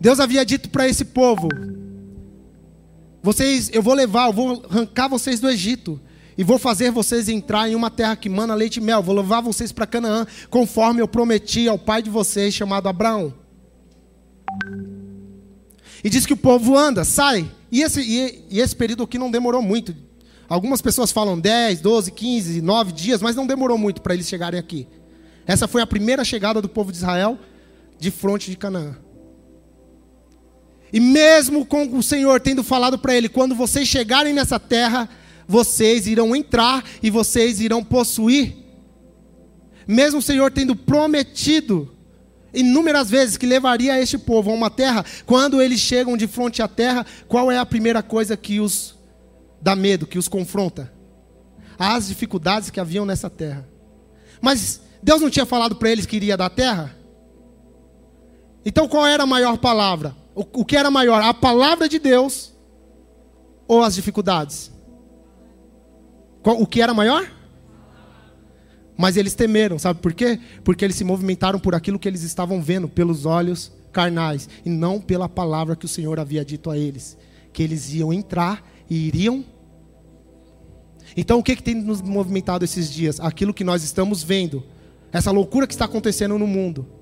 Deus 0.00 0.18
havia 0.18 0.44
dito 0.44 0.70
para 0.70 0.88
esse 0.88 1.04
povo: 1.04 1.48
Vocês, 3.22 3.70
eu 3.72 3.82
vou 3.82 3.94
levar, 3.94 4.28
eu 4.28 4.32
vou 4.32 4.64
arrancar 4.68 5.08
vocês 5.08 5.38
do 5.38 5.48
Egito 5.48 6.00
e 6.38 6.42
vou 6.42 6.58
fazer 6.58 6.90
vocês 6.90 7.28
entrar 7.28 7.68
em 7.68 7.74
uma 7.74 7.90
terra 7.90 8.16
que 8.16 8.28
mana 8.28 8.54
leite 8.54 8.78
e 8.78 8.80
mel. 8.80 9.02
Vou 9.02 9.14
levar 9.14 9.42
vocês 9.42 9.70
para 9.72 9.86
Canaã, 9.86 10.26
conforme 10.48 11.02
eu 11.02 11.06
prometi 11.06 11.68
ao 11.68 11.78
pai 11.78 12.02
de 12.02 12.08
vocês, 12.08 12.54
chamado 12.54 12.88
Abraão. 12.88 13.34
E 16.02 16.08
diz 16.08 16.24
que 16.24 16.32
o 16.32 16.36
povo 16.36 16.78
anda, 16.78 17.04
sai. 17.04 17.50
E 17.70 17.82
esse, 17.82 18.00
e, 18.00 18.46
e 18.48 18.58
esse 18.58 18.74
período 18.74 19.02
aqui 19.02 19.18
não 19.18 19.30
demorou 19.30 19.60
muito. 19.60 19.94
Algumas 20.48 20.80
pessoas 20.80 21.12
falam 21.12 21.38
10, 21.38 21.82
12, 21.82 22.10
15, 22.10 22.62
9 22.62 22.92
dias, 22.92 23.20
mas 23.20 23.36
não 23.36 23.46
demorou 23.46 23.76
muito 23.76 24.00
para 24.00 24.14
eles 24.14 24.26
chegarem 24.26 24.58
aqui. 24.58 24.88
Essa 25.46 25.68
foi 25.68 25.82
a 25.82 25.86
primeira 25.86 26.24
chegada 26.24 26.62
do 26.62 26.68
povo 26.68 26.90
de 26.90 26.96
Israel 26.96 27.38
de 27.98 28.10
fronte 28.10 28.50
de 28.50 28.56
Canaã. 28.56 28.96
E 30.92 30.98
mesmo 30.98 31.64
com 31.64 31.96
o 31.96 32.02
Senhor 32.02 32.40
tendo 32.40 32.64
falado 32.64 32.98
para 32.98 33.14
ele: 33.14 33.28
quando 33.28 33.54
vocês 33.54 33.86
chegarem 33.86 34.32
nessa 34.32 34.58
terra, 34.58 35.08
vocês 35.46 36.06
irão 36.06 36.34
entrar 36.34 36.84
e 37.02 37.10
vocês 37.10 37.60
irão 37.60 37.82
possuir. 37.82 38.56
Mesmo 39.86 40.20
o 40.20 40.22
Senhor 40.22 40.50
tendo 40.50 40.76
prometido 40.76 41.96
inúmeras 42.52 43.10
vezes 43.10 43.36
que 43.36 43.46
levaria 43.46 44.00
este 44.00 44.18
povo 44.18 44.50
a 44.50 44.54
uma 44.54 44.70
terra, 44.70 45.04
quando 45.24 45.62
eles 45.62 45.80
chegam 45.80 46.16
de 46.16 46.26
frente 46.26 46.62
à 46.62 46.68
terra, 46.68 47.06
qual 47.28 47.50
é 47.50 47.58
a 47.58 47.66
primeira 47.66 48.02
coisa 48.02 48.36
que 48.36 48.60
os 48.60 48.96
dá 49.60 49.76
medo, 49.76 50.06
que 50.06 50.18
os 50.18 50.28
confronta? 50.28 50.92
As 51.78 52.08
dificuldades 52.08 52.70
que 52.70 52.80
haviam 52.80 53.06
nessa 53.06 53.30
terra. 53.30 53.68
Mas 54.40 54.80
Deus 55.02 55.20
não 55.20 55.30
tinha 55.30 55.46
falado 55.46 55.76
para 55.76 55.90
eles 55.90 56.06
que 56.06 56.16
iria 56.16 56.36
dar 56.36 56.50
terra? 56.50 56.96
Então 58.64 58.88
qual 58.88 59.06
era 59.06 59.22
a 59.22 59.26
maior 59.26 59.56
palavra? 59.58 60.14
O, 60.34 60.60
o 60.60 60.64
que 60.64 60.76
era 60.76 60.90
maior, 60.90 61.22
a 61.22 61.34
palavra 61.34 61.88
de 61.88 61.98
Deus 61.98 62.52
ou 63.66 63.82
as 63.82 63.94
dificuldades? 63.94 64.70
Qual, 66.42 66.60
o 66.60 66.66
que 66.66 66.80
era 66.80 66.94
maior? 66.94 67.30
Mas 68.96 69.16
eles 69.16 69.34
temeram, 69.34 69.78
sabe 69.78 70.00
por 70.00 70.12
quê? 70.12 70.38
Porque 70.62 70.84
eles 70.84 70.96
se 70.96 71.04
movimentaram 71.04 71.58
por 71.58 71.74
aquilo 71.74 71.98
que 71.98 72.06
eles 72.06 72.22
estavam 72.22 72.60
vendo, 72.60 72.88
pelos 72.88 73.24
olhos 73.24 73.72
carnais, 73.92 74.48
e 74.64 74.70
não 74.70 75.00
pela 75.00 75.28
palavra 75.28 75.74
que 75.74 75.86
o 75.86 75.88
Senhor 75.88 76.20
havia 76.20 76.44
dito 76.44 76.70
a 76.70 76.78
eles, 76.78 77.16
que 77.52 77.62
eles 77.62 77.92
iam 77.92 78.12
entrar 78.12 78.64
e 78.88 79.08
iriam. 79.08 79.44
Então 81.16 81.38
o 81.38 81.42
que, 81.42 81.56
que 81.56 81.62
tem 81.62 81.74
nos 81.74 82.00
movimentado 82.00 82.64
esses 82.64 82.90
dias? 82.90 83.18
Aquilo 83.18 83.54
que 83.54 83.64
nós 83.64 83.82
estamos 83.82 84.22
vendo, 84.22 84.62
essa 85.10 85.30
loucura 85.30 85.66
que 85.66 85.72
está 85.74 85.86
acontecendo 85.86 86.38
no 86.38 86.46
mundo 86.46 86.99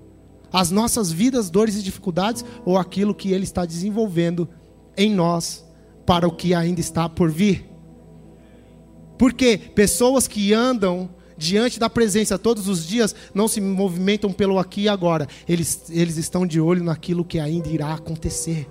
as 0.53 0.71
nossas 0.71 1.11
vidas, 1.13 1.51
dores 1.51 1.77
e 1.77 1.83
dificuldades, 1.83 2.45
ou 2.65 2.79
aquilo 2.79 3.15
que 3.15 3.33
Ele 3.33 3.45
está 3.45 3.65
desenvolvendo 3.65 4.49
em 4.97 5.11
nós 5.11 5.65
para 6.07 6.27
o 6.27 6.33
que 6.33 6.55
ainda 6.55 6.81
está 6.81 7.09
por 7.09 7.31
vir. 7.31 7.69
Porque 9.19 9.59
pessoas 9.59 10.29
que 10.29 10.53
andam 10.53 11.11
diante 11.37 11.79
da 11.79 11.89
presença 11.89 12.39
todos 12.39 12.69
os 12.69 12.87
dias 12.87 13.15
não 13.33 13.47
se 13.47 13.61
movimentam 13.61 14.33
pelo 14.33 14.59
aqui 14.59 14.83
e 14.83 14.89
agora, 14.89 15.27
eles, 15.49 15.85
eles 15.91 16.17
estão 16.17 16.47
de 16.47 16.61
olho 16.61 16.83
naquilo 16.83 17.25
que 17.25 17.39
ainda 17.39 17.69
irá 17.69 17.95
acontecer. 17.95 18.67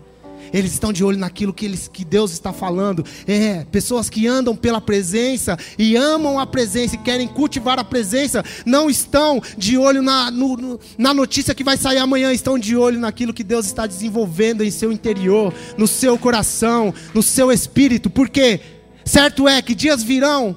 Eles 0.54 0.74
estão 0.74 0.94
de 0.94 1.04
olho 1.04 1.18
naquilo 1.18 1.54
que, 1.54 1.66
eles, 1.66 1.88
que 1.88 2.04
Deus 2.04 2.32
está 2.32 2.54
falando. 2.54 3.06
É, 3.28 3.66
pessoas 3.72 4.10
que 4.10 4.28
andam 4.28 4.56
pela 4.56 4.82
presença 4.82 5.58
e 5.78 5.96
amam 5.96 6.40
a 6.40 6.46
presença 6.46 6.96
e 6.96 7.00
querem 7.00 7.28
cultivar 7.28 7.80
a 7.80 7.84
presença, 7.84 8.44
não 8.66 8.90
estão 8.90 9.42
de 9.58 9.78
olho 9.78 10.02
na, 10.02 10.32
no, 10.32 10.80
na 10.98 11.14
notícia 11.14 11.56
que 11.56 11.64
vai 11.64 11.78
sair 11.78 11.98
amanhã, 11.98 12.32
estão 12.32 12.58
de 12.58 12.76
olho 12.76 13.00
naquilo 13.00 13.34
que 13.34 13.44
Deus 13.44 13.66
está 13.66 13.86
desenvolvendo 13.86 14.64
em 14.64 14.72
seu 14.72 14.92
interior, 14.92 15.54
no 15.78 15.88
seu 15.88 16.18
coração, 16.18 16.94
no 17.14 17.22
seu 17.22 17.52
espírito. 17.52 18.10
Porque 18.10 18.60
certo 19.06 19.48
é 19.48 19.62
que 19.62 19.76
dias 19.76 20.04
virão 20.04 20.56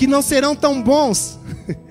que 0.00 0.06
não 0.06 0.22
serão 0.22 0.56
tão 0.56 0.80
bons. 0.80 1.38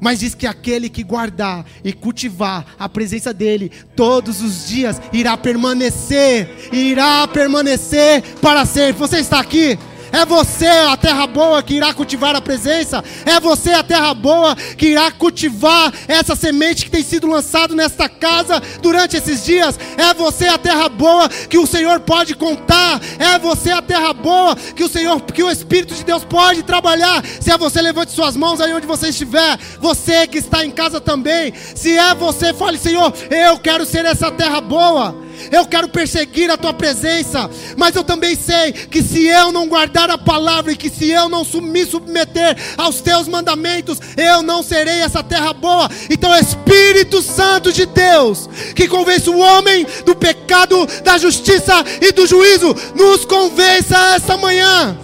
Mas 0.00 0.20
diz 0.20 0.34
que 0.34 0.46
aquele 0.46 0.88
que 0.88 1.02
guardar 1.02 1.64
e 1.84 1.92
cultivar 1.92 2.64
a 2.78 2.88
presença 2.88 3.32
dele 3.32 3.70
todos 3.94 4.42
os 4.42 4.68
dias 4.68 5.00
irá 5.12 5.36
permanecer, 5.36 6.68
irá 6.72 7.26
permanecer 7.28 8.22
para 8.40 8.64
sempre. 8.64 8.98
Você 8.98 9.18
está 9.18 9.40
aqui? 9.40 9.78
É 10.12 10.24
você 10.24 10.66
a 10.66 10.96
terra 10.96 11.26
boa 11.26 11.62
que 11.62 11.74
irá 11.74 11.92
cultivar 11.92 12.34
a 12.36 12.40
presença. 12.40 13.02
É 13.24 13.40
você 13.40 13.72
a 13.72 13.82
terra 13.82 14.12
boa 14.14 14.56
que 14.76 14.86
irá 14.86 15.10
cultivar 15.10 15.92
essa 16.08 16.36
semente 16.36 16.84
que 16.84 16.90
tem 16.90 17.02
sido 17.02 17.26
lançada 17.26 17.74
nesta 17.74 18.08
casa 18.08 18.62
durante 18.80 19.16
esses 19.16 19.44
dias. 19.44 19.78
É 19.96 20.14
você 20.14 20.46
a 20.46 20.58
terra 20.58 20.88
boa 20.88 21.28
que 21.28 21.58
o 21.58 21.66
Senhor 21.66 22.00
pode 22.00 22.34
contar. 22.34 23.00
É 23.18 23.38
você 23.38 23.70
a 23.70 23.82
terra 23.82 24.12
boa 24.12 24.56
que 24.56 24.84
o 24.84 24.88
Senhor, 24.88 25.20
que 25.20 25.42
o 25.42 25.50
Espírito 25.50 25.94
de 25.94 26.04
Deus 26.04 26.24
pode 26.24 26.62
trabalhar. 26.62 27.24
Se 27.40 27.50
é 27.50 27.58
você, 27.58 27.82
levante 27.82 28.12
suas 28.12 28.36
mãos 28.36 28.60
aí 28.60 28.72
onde 28.72 28.86
você 28.86 29.08
estiver. 29.08 29.58
Você 29.80 30.26
que 30.26 30.38
está 30.38 30.64
em 30.64 30.70
casa 30.70 31.00
também. 31.00 31.52
Se 31.74 31.96
é 31.96 32.14
você, 32.14 32.54
fale, 32.54 32.78
Senhor, 32.78 33.12
eu 33.30 33.58
quero 33.58 33.84
ser 33.84 34.04
essa 34.04 34.30
terra 34.30 34.60
boa 34.60 35.25
eu 35.50 35.66
quero 35.66 35.88
perseguir 35.88 36.50
a 36.50 36.56
tua 36.56 36.72
presença, 36.72 37.48
mas 37.76 37.94
eu 37.94 38.04
também 38.04 38.34
sei 38.34 38.72
que 38.72 39.02
se 39.02 39.26
eu 39.26 39.52
não 39.52 39.68
guardar 39.68 40.10
a 40.10 40.18
palavra 40.18 40.72
e 40.72 40.76
que 40.76 40.90
se 40.90 41.10
eu 41.10 41.28
não 41.28 41.44
me 41.62 41.84
submeter 41.84 42.56
aos 42.76 43.00
teus 43.00 43.28
mandamentos, 43.28 43.98
eu 44.16 44.42
não 44.42 44.62
serei 44.62 45.00
essa 45.00 45.22
terra 45.22 45.52
boa. 45.52 45.88
Então, 46.10 46.34
Espírito 46.36 47.22
Santo 47.22 47.72
de 47.72 47.86
Deus, 47.86 48.48
que 48.74 48.88
convence 48.88 49.28
o 49.28 49.38
homem 49.38 49.86
do 50.04 50.14
pecado, 50.14 50.86
da 51.02 51.18
justiça 51.18 51.84
e 52.00 52.12
do 52.12 52.26
juízo, 52.26 52.74
nos 52.94 53.24
convença 53.24 53.96
esta 54.14 54.36
manhã. 54.36 54.96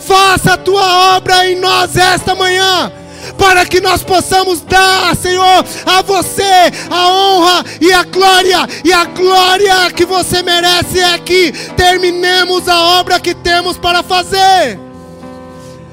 Faça 0.00 0.54
a 0.54 0.58
tua 0.58 1.16
obra 1.16 1.48
em 1.48 1.56
nós 1.56 1.96
esta 1.96 2.34
manhã 2.34 2.92
para 3.38 3.64
que 3.66 3.80
nós 3.80 4.02
possamos 4.02 4.60
dar, 4.60 5.14
Senhor, 5.16 5.64
a 5.86 6.02
você 6.02 6.42
a 6.90 7.08
honra 7.08 7.64
e 7.80 7.92
a 7.92 8.02
glória, 8.04 8.68
e 8.84 8.92
a 8.92 9.04
glória 9.04 9.90
que 9.90 10.04
você 10.04 10.42
merece 10.42 11.00
é 11.00 11.18
que 11.18 11.52
terminemos 11.76 12.68
a 12.68 12.80
obra 12.98 13.20
que 13.20 13.34
temos 13.34 13.76
para 13.76 14.02
fazer. 14.02 14.78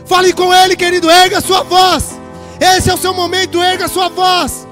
Fale 0.05 0.33
com 0.33 0.53
Ele, 0.53 0.75
querido, 0.75 1.09
erga 1.09 1.37
a 1.37 1.41
sua 1.41 1.63
voz. 1.63 2.19
Esse 2.59 2.89
é 2.89 2.93
o 2.93 2.97
seu 2.97 3.13
momento, 3.13 3.61
erga 3.61 3.85
a 3.85 3.89
sua 3.89 4.09
voz. 4.09 4.67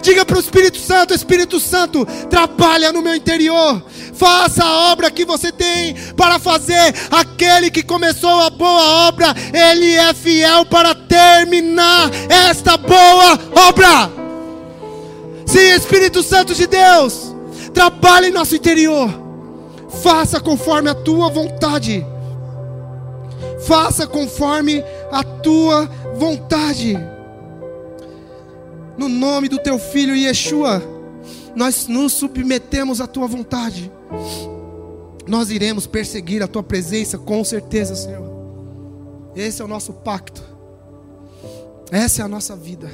Diga 0.00 0.24
para 0.24 0.36
o 0.36 0.40
Espírito 0.40 0.78
Santo: 0.78 1.12
Espírito 1.12 1.58
Santo, 1.58 2.06
trabalha 2.30 2.92
no 2.92 3.02
meu 3.02 3.14
interior. 3.14 3.82
Faça 4.16 4.64
a 4.64 4.92
obra 4.92 5.10
que 5.10 5.24
você 5.24 5.52
tem 5.52 5.94
para 6.16 6.38
fazer. 6.38 6.94
Aquele 7.10 7.70
que 7.70 7.82
começou 7.82 8.40
a 8.40 8.50
boa 8.50 9.08
obra, 9.08 9.34
ele 9.52 9.94
é 9.94 10.14
fiel 10.14 10.64
para 10.66 10.94
terminar 10.94 12.10
esta 12.28 12.76
boa 12.76 13.38
obra. 13.68 14.10
Sim, 15.46 15.74
Espírito 15.74 16.22
Santo 16.22 16.54
de 16.54 16.66
Deus, 16.66 17.34
trabalhe 17.72 18.28
em 18.28 18.32
nosso 18.32 18.56
interior. 18.56 19.08
Faça 20.02 20.40
conforme 20.40 20.90
a 20.90 20.94
tua 20.94 21.28
vontade. 21.28 22.04
Faça 23.66 24.06
conforme 24.06 24.82
a 25.12 25.22
tua 25.22 25.88
vontade. 26.14 26.98
No 28.96 29.08
nome 29.08 29.48
do 29.48 29.58
teu 29.58 29.78
filho 29.78 30.16
Yeshua, 30.16 30.82
nós 31.54 31.86
nos 31.86 32.14
submetemos 32.14 33.00
à 33.00 33.06
tua 33.06 33.26
vontade. 33.26 33.92
Nós 35.26 35.50
iremos 35.50 35.86
perseguir 35.86 36.42
a 36.42 36.48
tua 36.48 36.62
presença 36.62 37.18
com 37.18 37.44
certeza, 37.44 37.94
Senhor. 37.94 38.26
Esse 39.34 39.60
é 39.60 39.64
o 39.64 39.68
nosso 39.68 39.92
pacto. 39.92 40.42
Essa 41.90 42.22
é 42.22 42.24
a 42.24 42.28
nossa 42.28 42.56
vida. 42.56 42.90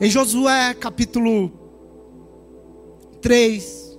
Em 0.00 0.08
Josué 0.08 0.72
capítulo 0.72 1.52
3, 3.20 3.98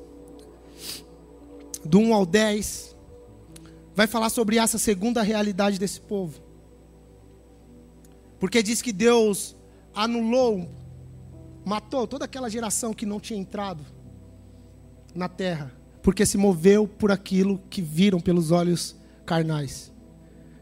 do 1.86 2.00
1 2.00 2.14
ao 2.14 2.26
10, 2.26 2.96
vai 3.96 4.08
falar 4.08 4.30
sobre 4.30 4.58
essa 4.58 4.80
segunda 4.80 5.22
realidade 5.22 5.78
desse 5.78 6.02
povo. 6.02 6.42
Porque 8.40 8.64
diz 8.64 8.82
que 8.82 8.92
Deus 8.92 9.56
anulou, 9.94 10.68
matou 11.66 12.08
toda 12.08 12.26
aquela 12.26 12.50
geração 12.50 12.94
que 12.94 13.06
não 13.06 13.20
tinha 13.20 13.40
entrado 13.40 13.86
na 15.14 15.28
terra, 15.28 15.72
porque 16.02 16.26
se 16.26 16.38
moveu 16.38 16.88
por 16.88 17.12
aquilo 17.12 17.60
que 17.70 17.82
viram 17.82 18.20
pelos 18.20 18.52
olhos 18.52 18.96
carnais. 19.26 19.92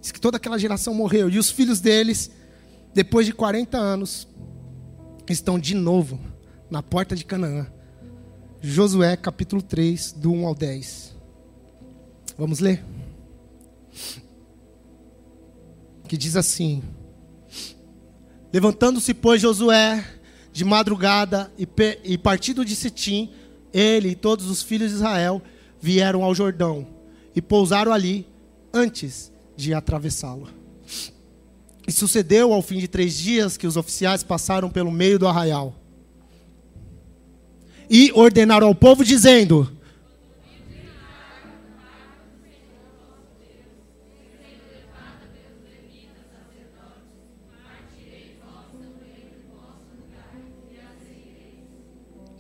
Diz 0.01 0.11
que 0.11 0.19
toda 0.19 0.37
aquela 0.37 0.57
geração 0.57 0.93
morreu, 0.93 1.29
e 1.29 1.37
os 1.37 1.49
filhos 1.49 1.79
deles, 1.79 2.31
depois 2.93 3.25
de 3.25 3.33
40 3.33 3.77
anos, 3.77 4.27
estão 5.29 5.59
de 5.59 5.75
novo 5.75 6.19
na 6.69 6.81
porta 6.81 7.15
de 7.15 7.25
Canaã. 7.25 7.67
Josué 8.61 9.15
capítulo 9.15 9.61
3, 9.61 10.13
do 10.13 10.31
1 10.31 10.47
ao 10.47 10.55
10. 10.55 11.15
Vamos 12.37 12.59
ler? 12.59 12.83
que 16.09 16.17
diz 16.17 16.35
assim: 16.35 16.81
Levantando-se, 18.51 19.13
pois, 19.13 19.39
Josué 19.39 20.03
de 20.51 20.65
madrugada 20.65 21.51
e, 21.57 21.67
e 22.03 22.17
partindo 22.17 22.65
de 22.65 22.75
Sitim, 22.75 23.29
ele 23.73 24.09
e 24.09 24.15
todos 24.15 24.49
os 24.49 24.63
filhos 24.63 24.89
de 24.89 24.95
Israel 24.95 25.41
vieram 25.79 26.23
ao 26.23 26.35
Jordão 26.35 26.87
e 27.35 27.41
pousaram 27.41 27.93
ali 27.93 28.27
antes 28.73 29.31
de 29.55 29.73
atravessá-lo. 29.73 30.47
E 31.87 31.91
sucedeu 31.91 32.53
ao 32.53 32.61
fim 32.61 32.79
de 32.79 32.87
três 32.87 33.17
dias 33.17 33.57
que 33.57 33.65
os 33.65 33.75
oficiais 33.75 34.23
passaram 34.23 34.69
pelo 34.69 34.91
meio 34.91 35.17
do 35.17 35.27
arraial. 35.27 35.75
E 37.89 38.11
ordenaram 38.13 38.67
ao 38.67 38.75
povo, 38.75 39.03
dizendo: 39.03 39.71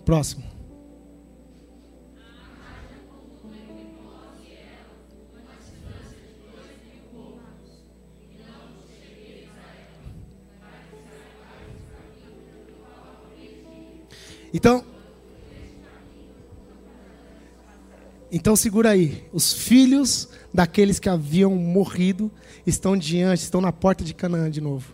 Próximo. 0.09 0.43
Então, 14.51 14.83
então 18.31 18.55
segura 18.55 18.89
aí. 18.89 19.29
Os 19.31 19.53
filhos 19.53 20.27
daqueles 20.51 20.97
que 20.97 21.07
haviam 21.07 21.53
morrido 21.53 22.31
estão 22.65 22.97
diante, 22.97 23.43
estão 23.43 23.61
na 23.61 23.71
porta 23.71 24.03
de 24.03 24.15
Canaã 24.15 24.49
de 24.49 24.59
novo. 24.59 24.91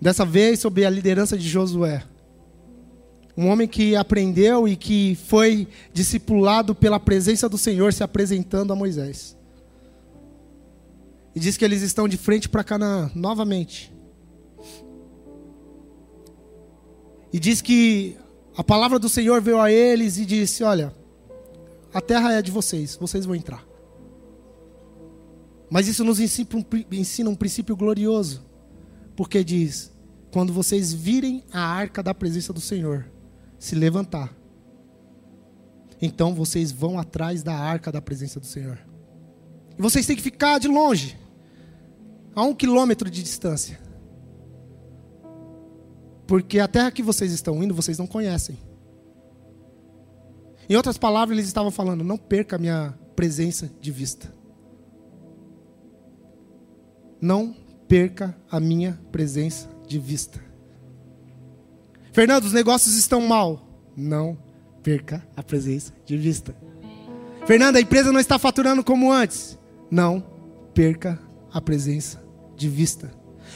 Dessa 0.00 0.24
vez 0.24 0.60
sob 0.60 0.82
a 0.82 0.88
liderança 0.88 1.36
de 1.36 1.46
Josué. 1.46 2.13
Um 3.36 3.48
homem 3.48 3.66
que 3.66 3.96
aprendeu 3.96 4.68
e 4.68 4.76
que 4.76 5.18
foi 5.26 5.66
discipulado 5.92 6.74
pela 6.74 7.00
presença 7.00 7.48
do 7.48 7.58
Senhor 7.58 7.92
se 7.92 8.04
apresentando 8.04 8.72
a 8.72 8.76
Moisés. 8.76 9.36
E 11.34 11.40
diz 11.40 11.56
que 11.56 11.64
eles 11.64 11.82
estão 11.82 12.06
de 12.06 12.16
frente 12.16 12.48
para 12.48 12.62
Canaã 12.62 13.10
novamente. 13.14 13.92
E 17.32 17.40
diz 17.40 17.60
que 17.60 18.16
a 18.56 18.62
palavra 18.62 19.00
do 19.00 19.08
Senhor 19.08 19.40
veio 19.40 19.60
a 19.60 19.70
eles 19.70 20.16
e 20.16 20.24
disse: 20.24 20.62
Olha, 20.62 20.94
a 21.92 22.00
terra 22.00 22.32
é 22.32 22.40
de 22.40 22.52
vocês, 22.52 22.96
vocês 22.96 23.26
vão 23.26 23.34
entrar. 23.34 23.66
Mas 25.68 25.88
isso 25.88 26.04
nos 26.04 26.20
ensina 26.20 27.28
um 27.28 27.34
princípio 27.34 27.74
glorioso, 27.74 28.44
porque 29.16 29.42
diz: 29.42 29.92
quando 30.30 30.52
vocês 30.52 30.92
virem 30.92 31.42
a 31.52 31.60
arca 31.60 32.00
da 32.00 32.14
presença 32.14 32.52
do 32.52 32.60
Senhor, 32.60 33.06
se 33.64 33.74
levantar. 33.74 34.30
Então 36.00 36.34
vocês 36.34 36.70
vão 36.70 36.98
atrás 36.98 37.42
da 37.42 37.54
arca 37.54 37.90
da 37.90 38.02
presença 38.02 38.38
do 38.38 38.44
Senhor. 38.44 38.78
E 39.78 39.80
vocês 39.80 40.04
têm 40.04 40.14
que 40.14 40.20
ficar 40.20 40.58
de 40.58 40.68
longe, 40.68 41.18
a 42.34 42.42
um 42.42 42.54
quilômetro 42.54 43.08
de 43.08 43.22
distância. 43.22 43.80
Porque 46.26 46.58
a 46.60 46.68
terra 46.68 46.90
que 46.90 47.02
vocês 47.02 47.32
estão 47.32 47.62
indo, 47.62 47.74
vocês 47.74 47.96
não 47.96 48.06
conhecem. 48.06 48.58
Em 50.68 50.76
outras 50.76 50.98
palavras, 50.98 51.38
eles 51.38 51.48
estavam 51.48 51.70
falando: 51.70 52.04
não 52.04 52.18
perca 52.18 52.56
a 52.56 52.58
minha 52.58 52.94
presença 53.16 53.70
de 53.80 53.90
vista. 53.90 54.30
Não 57.18 57.56
perca 57.88 58.36
a 58.50 58.60
minha 58.60 59.00
presença 59.10 59.70
de 59.86 59.98
vista. 59.98 60.43
Fernando, 62.14 62.44
os 62.44 62.52
negócios 62.52 62.94
estão 62.94 63.20
mal. 63.22 63.60
Não 63.96 64.38
perca 64.84 65.26
a 65.36 65.42
presença 65.42 65.92
de 66.06 66.16
vista. 66.16 66.54
Fernando, 67.44 67.74
a 67.74 67.80
empresa 67.80 68.12
não 68.12 68.20
está 68.20 68.38
faturando 68.38 68.84
como 68.84 69.12
antes. 69.12 69.58
Não 69.90 70.24
perca 70.72 71.18
a 71.52 71.60
presença 71.60 72.24
de 72.56 72.68
vista. 72.68 73.10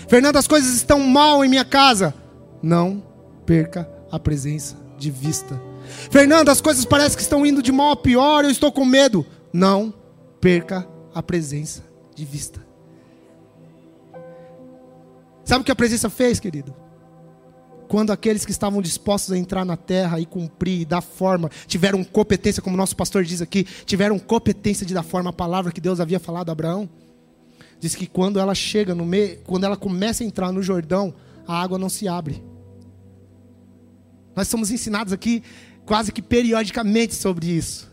Fernando, 0.09 0.38
as 0.38 0.49
coisas 0.49 0.75
estão 0.75 0.99
mal 0.99 1.44
em 1.44 1.49
minha 1.49 1.64
casa. 1.64 2.12
Não 2.61 3.01
perca 3.47 3.88
a 4.11 4.18
presença 4.18 4.77
de 4.99 5.09
vista. 5.09 5.62
Fernando, 6.11 6.49
as 6.49 6.61
coisas 6.61 6.85
parecem 6.85 7.16
que 7.16 7.23
estão 7.23 7.47
indo 7.47 7.62
de 7.62 7.71
mal 7.71 7.92
a 7.92 7.97
pior, 7.97 8.42
eu 8.42 8.51
estou 8.51 8.73
com 8.73 8.85
medo. 8.85 9.25
Não 9.53 9.94
perca 10.40 10.85
a 11.14 11.23
presença 11.23 11.85
de 12.12 12.25
vista. 12.25 12.66
Sabe 15.44 15.62
o 15.62 15.64
que 15.64 15.71
a 15.71 15.77
presença 15.77 16.11
fez, 16.11 16.40
querido? 16.40 16.75
Quando 17.88 18.12
aqueles 18.12 18.44
que 18.44 18.51
estavam 18.51 18.83
dispostos 18.83 19.33
a 19.33 19.38
entrar 19.38 19.64
na 19.64 19.77
terra 19.77 20.20
e 20.20 20.27
cumprir 20.27 20.83
e 20.83 20.85
dar 20.85 21.01
forma, 21.01 21.51
tiveram 21.66 22.05
competência, 22.05 22.62
como 22.62 22.77
nosso 22.77 22.94
pastor 22.94 23.24
diz 23.24 23.40
aqui, 23.40 23.64
tiveram 23.85 24.18
competência 24.18 24.85
de 24.85 24.92
dar 24.92 25.03
forma 25.03 25.31
à 25.31 25.33
palavra 25.33 25.72
que 25.72 25.81
Deus 25.81 25.98
havia 25.98 26.20
falado 26.20 26.51
a 26.51 26.53
Abraão. 26.53 26.88
Diz 27.81 27.94
que 27.94 28.07
quando 28.07 28.38
ela 28.38 28.55
chega 28.55 28.94
no 28.94 29.07
meio, 29.07 29.38
quando 29.44 29.64
ela 29.64 29.77
começa 29.77 30.22
a 30.22 30.27
entrar 30.27 30.53
no 30.53 30.62
Jordão, 30.62 31.14
a 31.46 31.61
água 31.61 31.79
não 31.79 31.88
se 31.88 32.07
abre. 32.07 32.42
Nós 34.37 34.48
somos 34.48 34.70
ensinados 34.70 35.12
aqui 35.12 35.42
quase 35.87 36.12
que 36.12 36.20
periodicamente 36.20 37.14
sobre 37.14 37.46
isso. 37.46 37.88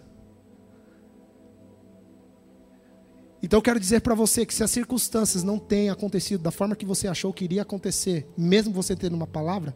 Então 3.41 3.59
eu 3.59 3.61
quero 3.61 3.79
dizer 3.79 4.01
para 4.01 4.15
você 4.15 4.45
que 4.45 4.53
se 4.53 4.63
as 4.63 4.71
circunstâncias 4.71 5.43
não 5.43 5.59
têm 5.59 5.89
acontecido 5.89 6.41
da 6.41 6.49
forma 6.49 6.75
que 6.75 6.85
você 6.85 7.07
achou 7.07 7.31
que 7.31 7.45
iria 7.45 7.61
acontecer, 7.61 8.27
mesmo 8.35 8.73
você 8.73 8.95
tendo 8.95 9.15
uma 9.15 9.27
palavra, 9.27 9.75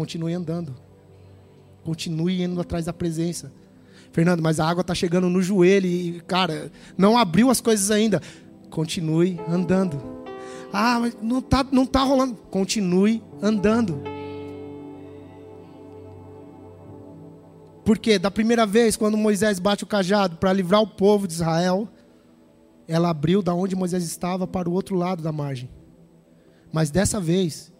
Continue 0.00 0.32
andando. 0.32 0.74
Continue 1.84 2.42
indo 2.42 2.58
atrás 2.58 2.86
da 2.86 2.92
presença. 2.92 3.52
Fernando, 4.12 4.42
mas 4.42 4.58
a 4.58 4.66
água 4.66 4.80
está 4.80 4.94
chegando 4.94 5.28
no 5.28 5.42
joelho 5.42 5.86
e, 5.86 6.22
cara, 6.22 6.72
não 6.96 7.18
abriu 7.18 7.50
as 7.50 7.60
coisas 7.60 7.90
ainda. 7.90 8.22
Continue 8.70 9.38
andando. 9.46 10.00
Ah, 10.72 11.00
mas 11.00 11.14
não 11.20 11.40
está 11.40 11.62
não 11.70 11.84
tá 11.84 12.00
rolando. 12.00 12.34
Continue 12.50 13.22
andando. 13.42 14.02
Porque 17.84 18.18
da 18.18 18.30
primeira 18.30 18.64
vez, 18.64 18.96
quando 18.96 19.18
Moisés 19.18 19.58
bate 19.58 19.84
o 19.84 19.86
cajado 19.86 20.38
para 20.38 20.50
livrar 20.50 20.80
o 20.80 20.86
povo 20.86 21.28
de 21.28 21.34
Israel, 21.34 21.86
ela 22.88 23.10
abriu 23.10 23.42
da 23.42 23.52
onde 23.52 23.76
Moisés 23.76 24.02
estava 24.02 24.46
para 24.46 24.66
o 24.66 24.72
outro 24.72 24.96
lado 24.96 25.22
da 25.22 25.30
margem. 25.30 25.68
Mas 26.72 26.90
dessa 26.90 27.20
vez, 27.20 27.70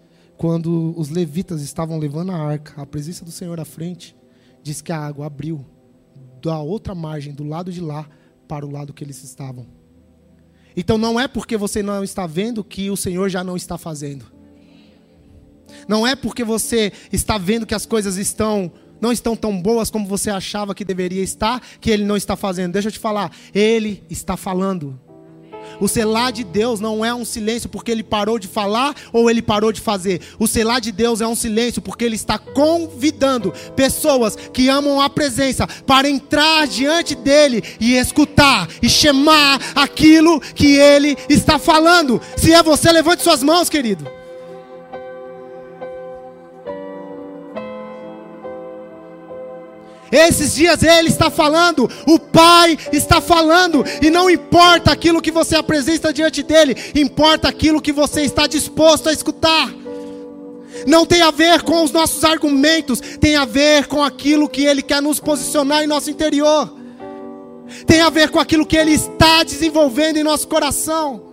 quando 0.41 0.95
os 0.97 1.11
levitas 1.11 1.61
estavam 1.61 1.99
levando 1.99 2.33
a 2.33 2.35
arca, 2.35 2.81
a 2.81 2.87
presença 2.87 3.27
do 3.27 3.31
Senhor 3.31 3.61
à 3.61 3.65
frente, 3.67 4.17
diz 4.63 4.81
que 4.81 4.91
a 4.91 4.99
água 4.99 5.27
abriu 5.27 5.67
da 6.41 6.59
outra 6.59 6.95
margem, 6.95 7.35
do 7.35 7.45
lado 7.45 7.71
de 7.71 7.79
lá, 7.79 8.09
para 8.49 8.65
o 8.65 8.71
lado 8.71 8.95
que 8.95 9.05
eles 9.05 9.23
estavam. 9.23 9.67
Então 10.75 10.97
não 10.97 11.21
é 11.21 11.29
porque 11.29 11.59
você 11.59 11.83
não 11.83 12.03
está 12.03 12.27
vendo 12.27 12.65
que 12.65 12.89
o 12.89 12.97
Senhor 12.97 13.29
já 13.29 13.45
não 13.45 13.55
está 13.55 13.77
fazendo. 13.77 14.25
Não 15.87 16.07
é 16.07 16.17
porque 16.17 16.43
você 16.43 16.91
está 17.13 17.37
vendo 17.37 17.67
que 17.67 17.75
as 17.75 17.85
coisas 17.85 18.17
estão 18.17 18.73
não 18.99 19.13
estão 19.13 19.37
tão 19.37 19.61
boas 19.61 19.91
como 19.91 20.09
você 20.09 20.31
achava 20.31 20.75
que 20.75 20.87
deveria 20.87 21.23
estar, 21.23 21.61
que 21.79 21.91
ele 21.91 22.05
não 22.05 22.17
está 22.17 22.35
fazendo. 22.35 22.73
Deixa 22.73 22.89
eu 22.89 22.93
te 22.93 22.99
falar, 22.99 23.31
ele 23.53 24.03
está 24.09 24.39
falando. 24.39 24.99
O 25.81 25.89
selar 25.89 26.33
de 26.33 26.45
Deus 26.45 26.79
não 26.79 27.05
é 27.05 27.15
um 27.15 27.25
silêncio 27.25 27.69
porque 27.69 27.91
ele 27.91 28.03
parou 28.03 28.39
de 28.39 28.47
falar 28.47 28.95
ou 29.13 29.31
ele 29.31 29.43
parou 29.43 29.73
de 29.73 29.81
fazer. 29.81 30.21
O 30.39 30.47
selar 30.47 30.81
de 30.81 30.93
Deus 30.93 31.21
é 31.21 31.27
um 31.27 31.35
silêncio 31.35 31.81
porque 31.81 32.05
ele 32.05 32.17
está 32.17 32.39
convidando 32.39 33.53
pessoas 33.75 34.37
que 34.37 34.69
amam 34.69 35.01
a 35.01 35.09
presença 35.09 35.67
para 35.87 36.09
entrar 36.09 36.67
diante 36.67 37.15
dele 37.15 37.63
e 37.81 37.95
escutar 37.95 38.69
e 38.83 38.89
chamar 38.89 39.61
aquilo 39.75 40.41
que 40.41 40.77
ele 40.77 41.17
está 41.29 41.59
falando. 41.59 42.21
Se 42.37 42.53
é 42.53 42.63
você, 42.63 42.93
levante 42.93 43.23
suas 43.23 43.43
mãos, 43.43 43.69
querido. 43.69 44.20
Esses 50.11 50.55
dias 50.55 50.83
ele 50.83 51.09
está 51.09 51.31
falando, 51.31 51.89
o 52.07 52.19
Pai 52.19 52.77
está 52.93 53.21
falando, 53.21 53.85
e 54.03 54.11
não 54.11 54.29
importa 54.29 54.91
aquilo 54.91 55.23
que 55.23 55.31
você 55.31 55.55
apresenta 55.55 56.13
diante 56.13 56.43
dele, 56.43 56.77
importa 56.95 57.49
aquilo 57.49 57.81
que 57.81 57.93
você 57.93 58.23
está 58.23 58.47
disposto 58.47 59.09
a 59.09 59.13
escutar. 59.13 59.73
Não 60.87 61.07
tem 61.07 61.23
a 61.23 61.31
ver 61.31 61.63
com 61.63 61.85
os 61.85 61.93
nossos 61.93 62.25
argumentos, 62.25 63.01
tem 63.21 63.37
a 63.37 63.45
ver 63.45 63.87
com 63.87 64.03
aquilo 64.03 64.49
que 64.49 64.65
ele 64.65 64.83
quer 64.83 65.01
nos 65.01 65.21
posicionar 65.21 65.85
em 65.85 65.87
nosso 65.87 66.11
interior, 66.11 66.73
tem 67.87 68.01
a 68.01 68.11
ver 68.11 68.31
com 68.31 68.41
aquilo 68.41 68.67
que 68.67 68.77
ele 68.77 68.93
está 68.93 69.45
desenvolvendo 69.45 70.17
em 70.17 70.25
nosso 70.25 70.49
coração 70.49 71.30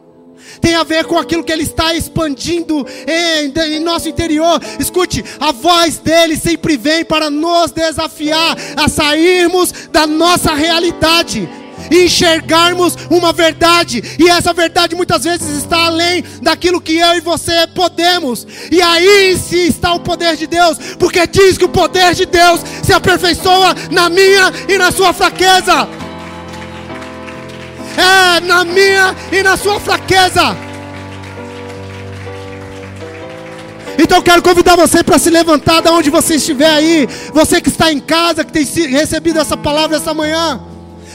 tem 0.61 0.75
a 0.75 0.83
ver 0.83 1.05
com 1.05 1.17
aquilo 1.17 1.43
que 1.43 1.51
Ele 1.51 1.63
está 1.63 1.93
expandindo 1.93 2.85
em, 3.07 3.75
em, 3.75 3.79
nosso 3.79 4.09
interior. 4.09 4.61
Escute, 4.79 5.23
a 5.39 5.51
voz 5.51 5.97
dele 5.97 6.35
sempre 6.35 6.77
vem 6.77 7.03
para 7.03 7.29
nos 7.29 7.71
desafiar 7.71 8.57
a 8.75 8.87
sairmos 8.87 9.71
da 9.91 10.07
nossa 10.07 10.53
realidade. 10.53 11.47
Enxergarmos 11.91 12.97
uma 13.09 13.31
verdade, 13.31 14.03
e 14.19 14.27
essa 14.27 14.51
verdade 14.51 14.95
muitas 14.95 15.23
vezes 15.23 15.57
está 15.57 15.85
além 15.85 16.23
daquilo 16.41 16.81
que 16.81 16.97
eu 16.97 17.15
e 17.15 17.21
você 17.21 17.67
podemos, 17.67 18.45
e 18.71 18.81
aí 18.81 19.37
sim 19.37 19.67
está 19.67 19.93
o 19.93 19.99
poder 19.99 20.35
de 20.35 20.47
Deus, 20.47 20.77
porque 20.97 21.25
diz 21.27 21.57
que 21.57 21.65
o 21.65 21.69
poder 21.69 22.13
de 22.13 22.25
Deus 22.25 22.61
se 22.83 22.91
aperfeiçoa 22.91 23.75
na 23.91 24.09
minha 24.09 24.51
e 24.67 24.77
na 24.77 24.91
sua 24.91 25.13
fraqueza 25.13 25.87
é 27.97 28.39
na 28.39 28.63
minha 28.63 29.15
e 29.31 29.41
na 29.43 29.57
sua 29.57 29.79
fraqueza. 29.79 30.55
Então 33.99 34.19
eu 34.19 34.23
quero 34.23 34.43
convidar 34.43 34.75
você 34.75 35.03
para 35.03 35.17
se 35.17 35.29
levantar 35.29 35.81
da 35.81 35.91
onde 35.91 36.09
você 36.09 36.35
estiver 36.35 36.69
aí. 36.69 37.07
Você 37.33 37.59
que 37.59 37.69
está 37.69 37.91
em 37.91 37.99
casa, 37.99 38.45
que 38.45 38.53
tem 38.53 38.63
recebido 38.63 39.39
essa 39.39 39.57
palavra 39.57 39.97
essa 39.97 40.13
manhã. 40.13 40.61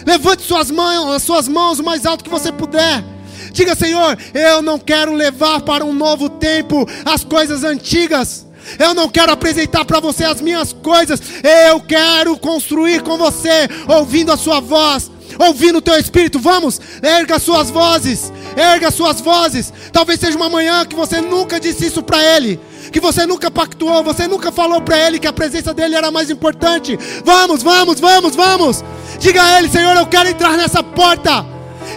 Levante 0.04 0.42
suas 0.42 0.70
mãos, 0.70 1.14
as 1.14 1.22
suas 1.22 1.46
mãos 1.46 1.78
o 1.78 1.84
mais 1.84 2.04
alto 2.04 2.24
que 2.24 2.30
você 2.30 2.50
puder. 2.50 3.04
Diga, 3.52 3.76
Senhor, 3.76 4.18
eu 4.34 4.62
não 4.62 4.78
quero 4.78 5.12
levar 5.12 5.60
para 5.60 5.84
um 5.84 5.92
novo 5.92 6.28
tempo 6.28 6.88
as 7.04 7.22
coisas 7.22 7.62
antigas. 7.62 8.46
Eu 8.78 8.94
não 8.94 9.08
quero 9.08 9.30
apresentar 9.30 9.84
para 9.84 10.00
você 10.00 10.24
as 10.24 10.40
minhas 10.40 10.72
coisas. 10.72 11.20
Eu 11.68 11.80
quero 11.80 12.36
construir 12.36 13.02
com 13.02 13.16
você, 13.16 13.68
ouvindo 13.88 14.32
a 14.32 14.36
sua 14.36 14.58
voz, 14.60 15.10
ouvindo 15.38 15.78
o 15.78 15.82
teu 15.82 15.98
espírito. 15.98 16.38
Vamos, 16.38 16.80
erga 17.02 17.38
suas 17.38 17.70
vozes, 17.70 18.32
erga 18.56 18.90
suas 18.90 19.20
vozes. 19.20 19.72
Talvez 19.92 20.20
seja 20.20 20.36
uma 20.36 20.48
manhã 20.48 20.84
que 20.86 20.96
você 20.96 21.20
nunca 21.20 21.60
disse 21.60 21.86
isso 21.86 22.02
para 22.02 22.22
ele 22.22 22.60
que 22.90 23.00
você 23.00 23.26
nunca 23.26 23.50
pactuou, 23.50 24.04
você 24.04 24.28
nunca 24.28 24.52
falou 24.52 24.80
para 24.80 24.98
ele 24.98 25.18
que 25.18 25.26
a 25.26 25.32
presença 25.32 25.72
dele 25.72 25.94
era 25.94 26.10
mais 26.10 26.30
importante. 26.30 26.98
Vamos, 27.24 27.62
vamos, 27.62 27.98
vamos, 27.98 28.36
vamos. 28.36 28.84
Diga 29.18 29.42
a 29.42 29.58
ele, 29.58 29.68
Senhor, 29.68 29.96
eu 29.96 30.06
quero 30.06 30.28
entrar 30.28 30.56
nessa 30.56 30.82
porta. 30.82 31.44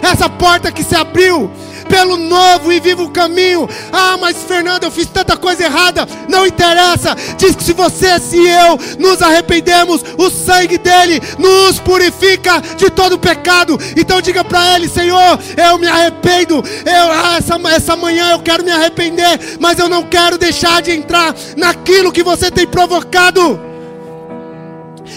Essa 0.02 0.28
porta 0.28 0.72
que 0.72 0.82
se 0.84 0.94
abriu 0.94 1.50
pelo 1.88 2.16
novo 2.16 2.72
e 2.72 2.80
vivo 2.80 3.10
caminho. 3.10 3.68
Ah, 3.92 4.16
mas 4.20 4.42
Fernando, 4.42 4.84
eu 4.84 4.90
fiz 4.90 5.06
tanta 5.06 5.36
coisa 5.36 5.64
errada. 5.64 6.06
Não 6.28 6.46
interessa. 6.46 7.16
Diz 7.36 7.54
que 7.54 7.64
se 7.64 7.72
você, 7.72 8.18
se 8.18 8.38
eu 8.38 8.78
nos 8.98 9.22
arrependemos, 9.22 10.04
o 10.16 10.30
sangue 10.30 10.78
dele 10.78 11.20
nos 11.38 11.78
purifica 11.78 12.60
de 12.76 12.90
todo 12.90 13.18
pecado. 13.18 13.78
Então 13.96 14.20
diga 14.20 14.44
para 14.44 14.74
ele, 14.74 14.88
Senhor, 14.88 15.38
eu 15.56 15.78
me 15.78 15.86
arrependo. 15.86 16.56
Eu, 16.84 17.12
ah, 17.12 17.36
essa, 17.38 17.56
essa 17.74 17.96
manhã 17.96 18.32
eu 18.32 18.40
quero 18.40 18.64
me 18.64 18.70
arrepender, 18.70 19.56
mas 19.60 19.78
eu 19.78 19.88
não 19.88 20.02
quero 20.02 20.38
deixar 20.38 20.82
de 20.82 20.92
entrar 20.92 21.34
naquilo 21.56 22.12
que 22.12 22.22
você 22.22 22.50
tem 22.50 22.66
provocado. 22.66 23.75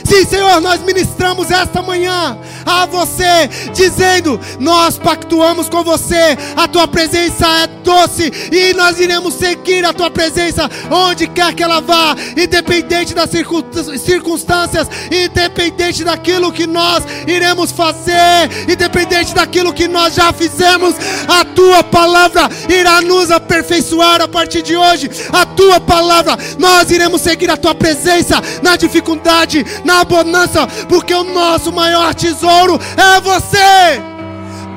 Sim, 0.04 0.26
Senhor, 0.26 0.62
nós 0.62 0.82
ministramos 0.82 1.52
esta 1.52 1.82
manhã 1.82 2.38
a 2.66 2.86
você, 2.86 3.50
dizendo: 3.74 4.40
Nós 4.60 4.98
pactuamos 4.98 5.70
com 5.70 5.84
você, 5.84 6.38
a 6.56 6.68
tua 6.68 6.88
presença 6.88 7.48
é 7.64 7.68
doce 7.68 8.32
e 8.52 8.74
nós 8.74 9.00
iremos 9.00 9.34
seguir 9.34 9.84
a 9.86 9.94
tua 9.94 10.10
presença 10.10 10.70
onde 10.92 11.28
quer 11.28 11.54
que 11.54 11.64
ela 11.64 11.80
vá, 11.80 12.16
independente 12.38 13.14
das 13.14 13.30
circunstâncias, 13.30 14.88
independente 15.12 16.04
daquilo 16.04 16.52
que 16.52 16.68
nós 16.68 17.04
iremos 17.28 17.72
fazer, 17.72 18.50
independente 18.70 19.34
daquilo 19.34 19.74
que 19.74 19.88
nós 19.88 20.14
já 20.14 20.32
fizemos, 20.32 20.96
a 21.28 21.44
tua 21.44 21.84
palavra 21.84 22.50
irá 22.70 23.02
nos 23.02 23.32
aperfeiçoar 23.32 24.22
a 24.22 24.28
partir 24.28 24.62
de 24.62 24.76
hoje. 24.76 25.10
A 25.32 25.46
tua 25.46 25.80
palavra, 25.80 26.38
nós 26.58 26.92
iremos 26.92 27.22
seguir 27.22 27.50
a 27.50 27.58
tua 27.58 27.74
presença 27.74 28.42
na 28.62 28.76
dificuldade, 28.76 29.66
na 29.84 30.04
bonança, 30.04 30.68
porque 30.88 31.14
o 31.14 31.24
nosso 31.24 31.72
maior 31.72 32.14
tesouro 32.14 32.80
é 32.98 33.20
você. 33.22 34.02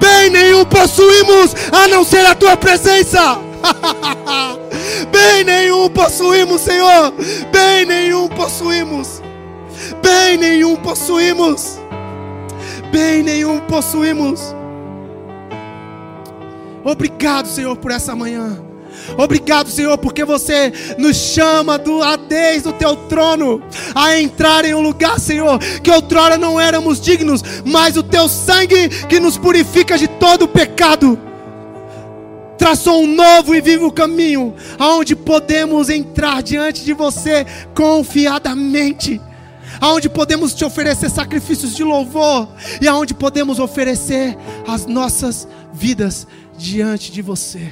Bem 0.00 0.30
nenhum 0.30 0.64
possuímos 0.64 1.54
a 1.70 1.86
não 1.88 2.04
ser 2.04 2.26
a 2.26 2.34
tua 2.34 2.56
presença. 2.56 3.38
Bem 5.12 5.44
nenhum 5.44 5.88
possuímos, 5.90 6.60
Senhor. 6.62 7.12
Bem 7.52 7.86
nenhum 7.86 8.28
possuímos. 8.28 9.22
Bem 10.02 10.36
nenhum 10.36 10.76
possuímos. 10.76 11.78
Bem 12.90 13.22
nenhum 13.22 13.60
possuímos. 13.60 14.54
Obrigado, 16.84 17.46
Senhor, 17.46 17.76
por 17.76 17.92
essa 17.92 18.16
manhã. 18.16 18.71
Obrigado, 19.16 19.70
Senhor, 19.70 19.96
porque 19.98 20.24
você 20.24 20.72
nos 20.98 21.16
chama 21.16 21.78
do, 21.78 22.02
a 22.02 22.16
desde 22.16 22.68
o 22.68 22.72
teu 22.72 22.96
trono 22.96 23.62
a 23.94 24.18
entrar 24.18 24.64
em 24.64 24.74
um 24.74 24.80
lugar, 24.80 25.18
Senhor, 25.18 25.58
que 25.82 25.90
outrora 25.90 26.36
não 26.36 26.60
éramos 26.60 27.00
dignos, 27.00 27.42
mas 27.64 27.96
o 27.96 28.02
teu 28.02 28.28
sangue 28.28 28.88
que 29.08 29.20
nos 29.20 29.36
purifica 29.36 29.98
de 29.98 30.08
todo 30.08 30.42
o 30.42 30.48
pecado 30.48 31.18
traçou 32.62 33.02
um 33.02 33.12
novo 33.12 33.56
e 33.56 33.60
vivo 33.60 33.90
caminho, 33.90 34.54
aonde 34.78 35.16
podemos 35.16 35.90
entrar 35.90 36.44
diante 36.44 36.84
de 36.84 36.92
você 36.92 37.44
confiadamente, 37.74 39.20
aonde 39.80 40.08
podemos 40.08 40.54
te 40.54 40.64
oferecer 40.64 41.10
sacrifícios 41.10 41.74
de 41.74 41.82
louvor 41.82 42.48
e 42.80 42.86
aonde 42.86 43.14
podemos 43.14 43.58
oferecer 43.58 44.38
as 44.64 44.86
nossas 44.86 45.48
vidas 45.72 46.24
diante 46.56 47.10
de 47.10 47.20
você. 47.20 47.68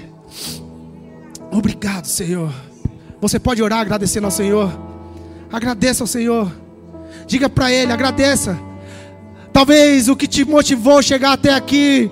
Obrigado, 1.50 2.06
Senhor. 2.06 2.52
Você 3.20 3.38
pode 3.38 3.62
orar 3.62 3.80
agradecendo 3.80 4.26
ao 4.26 4.30
Senhor. 4.30 4.72
Agradeça 5.52 6.04
ao 6.04 6.06
Senhor. 6.06 6.50
Diga 7.26 7.48
para 7.48 7.72
Ele, 7.72 7.92
agradeça. 7.92 8.58
Talvez 9.52 10.08
o 10.08 10.14
que 10.14 10.28
te 10.28 10.44
motivou 10.44 10.98
a 10.98 11.02
chegar 11.02 11.32
até 11.32 11.52
aqui 11.52 12.10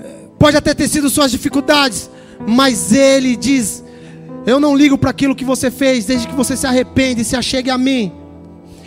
eh, 0.00 0.28
pode 0.36 0.56
até 0.56 0.74
ter 0.74 0.88
sido 0.88 1.08
suas 1.08 1.30
dificuldades, 1.30 2.10
mas 2.44 2.92
Ele 2.92 3.36
diz: 3.36 3.84
Eu 4.44 4.58
não 4.58 4.76
ligo 4.76 4.98
para 4.98 5.10
aquilo 5.10 5.36
que 5.36 5.44
você 5.44 5.70
fez, 5.70 6.04
desde 6.06 6.26
que 6.26 6.34
você 6.34 6.56
se 6.56 6.66
arrepende 6.66 7.22
e 7.22 7.24
se 7.24 7.36
achegue 7.36 7.70
a 7.70 7.78
mim. 7.78 8.12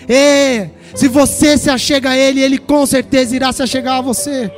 E 0.09 0.67
se 0.93 1.07
você 1.07 1.57
se 1.57 1.69
achega 1.69 2.09
a 2.09 2.17
Ele, 2.17 2.41
Ele 2.41 2.57
com 2.57 2.85
certeza 2.85 3.33
irá 3.33 3.51
se 3.53 3.63
achegar 3.63 3.99
a 3.99 4.01
você, 4.01 4.51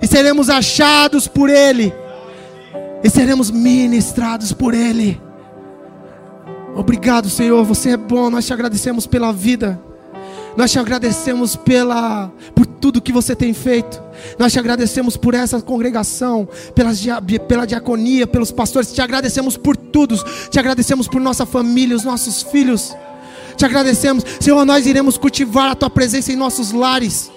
e 0.00 0.06
seremos 0.06 0.48
achados 0.48 1.26
por 1.26 1.50
Ele 1.50 1.92
e 3.02 3.10
seremos 3.10 3.50
ministrados 3.50 4.52
por 4.52 4.74
Ele. 4.74 5.20
Obrigado, 6.74 7.30
Senhor, 7.30 7.64
você 7.64 7.90
é 7.90 7.96
bom. 7.96 8.28
Nós 8.28 8.46
te 8.46 8.52
agradecemos 8.52 9.06
pela 9.06 9.32
vida. 9.32 9.80
Nós 10.56 10.72
te 10.72 10.78
agradecemos 10.78 11.54
pela 11.54 12.32
por 12.54 12.64
tudo 12.66 13.00
que 13.00 13.12
você 13.12 13.36
tem 13.36 13.52
feito. 13.52 14.02
Nós 14.38 14.52
te 14.52 14.58
agradecemos 14.58 15.16
por 15.16 15.34
essa 15.34 15.60
congregação, 15.60 16.48
pela, 16.74 16.90
pela 17.46 17.66
diaconia, 17.66 18.26
pelos 18.26 18.50
pastores. 18.50 18.92
Te 18.92 19.02
agradecemos 19.02 19.56
por 19.56 19.76
tudo. 19.76 20.16
Te 20.50 20.58
agradecemos 20.58 21.08
por 21.08 21.20
nossa 21.20 21.44
família, 21.44 21.96
os 21.96 22.04
nossos 22.04 22.42
filhos. 22.42 22.94
Te 23.56 23.64
agradecemos, 23.64 24.24
Senhor. 24.40 24.64
Nós 24.64 24.86
iremos 24.86 25.18
cultivar 25.18 25.70
a 25.70 25.74
tua 25.74 25.90
presença 25.90 26.32
em 26.32 26.36
nossos 26.36 26.72
lares. 26.72 27.30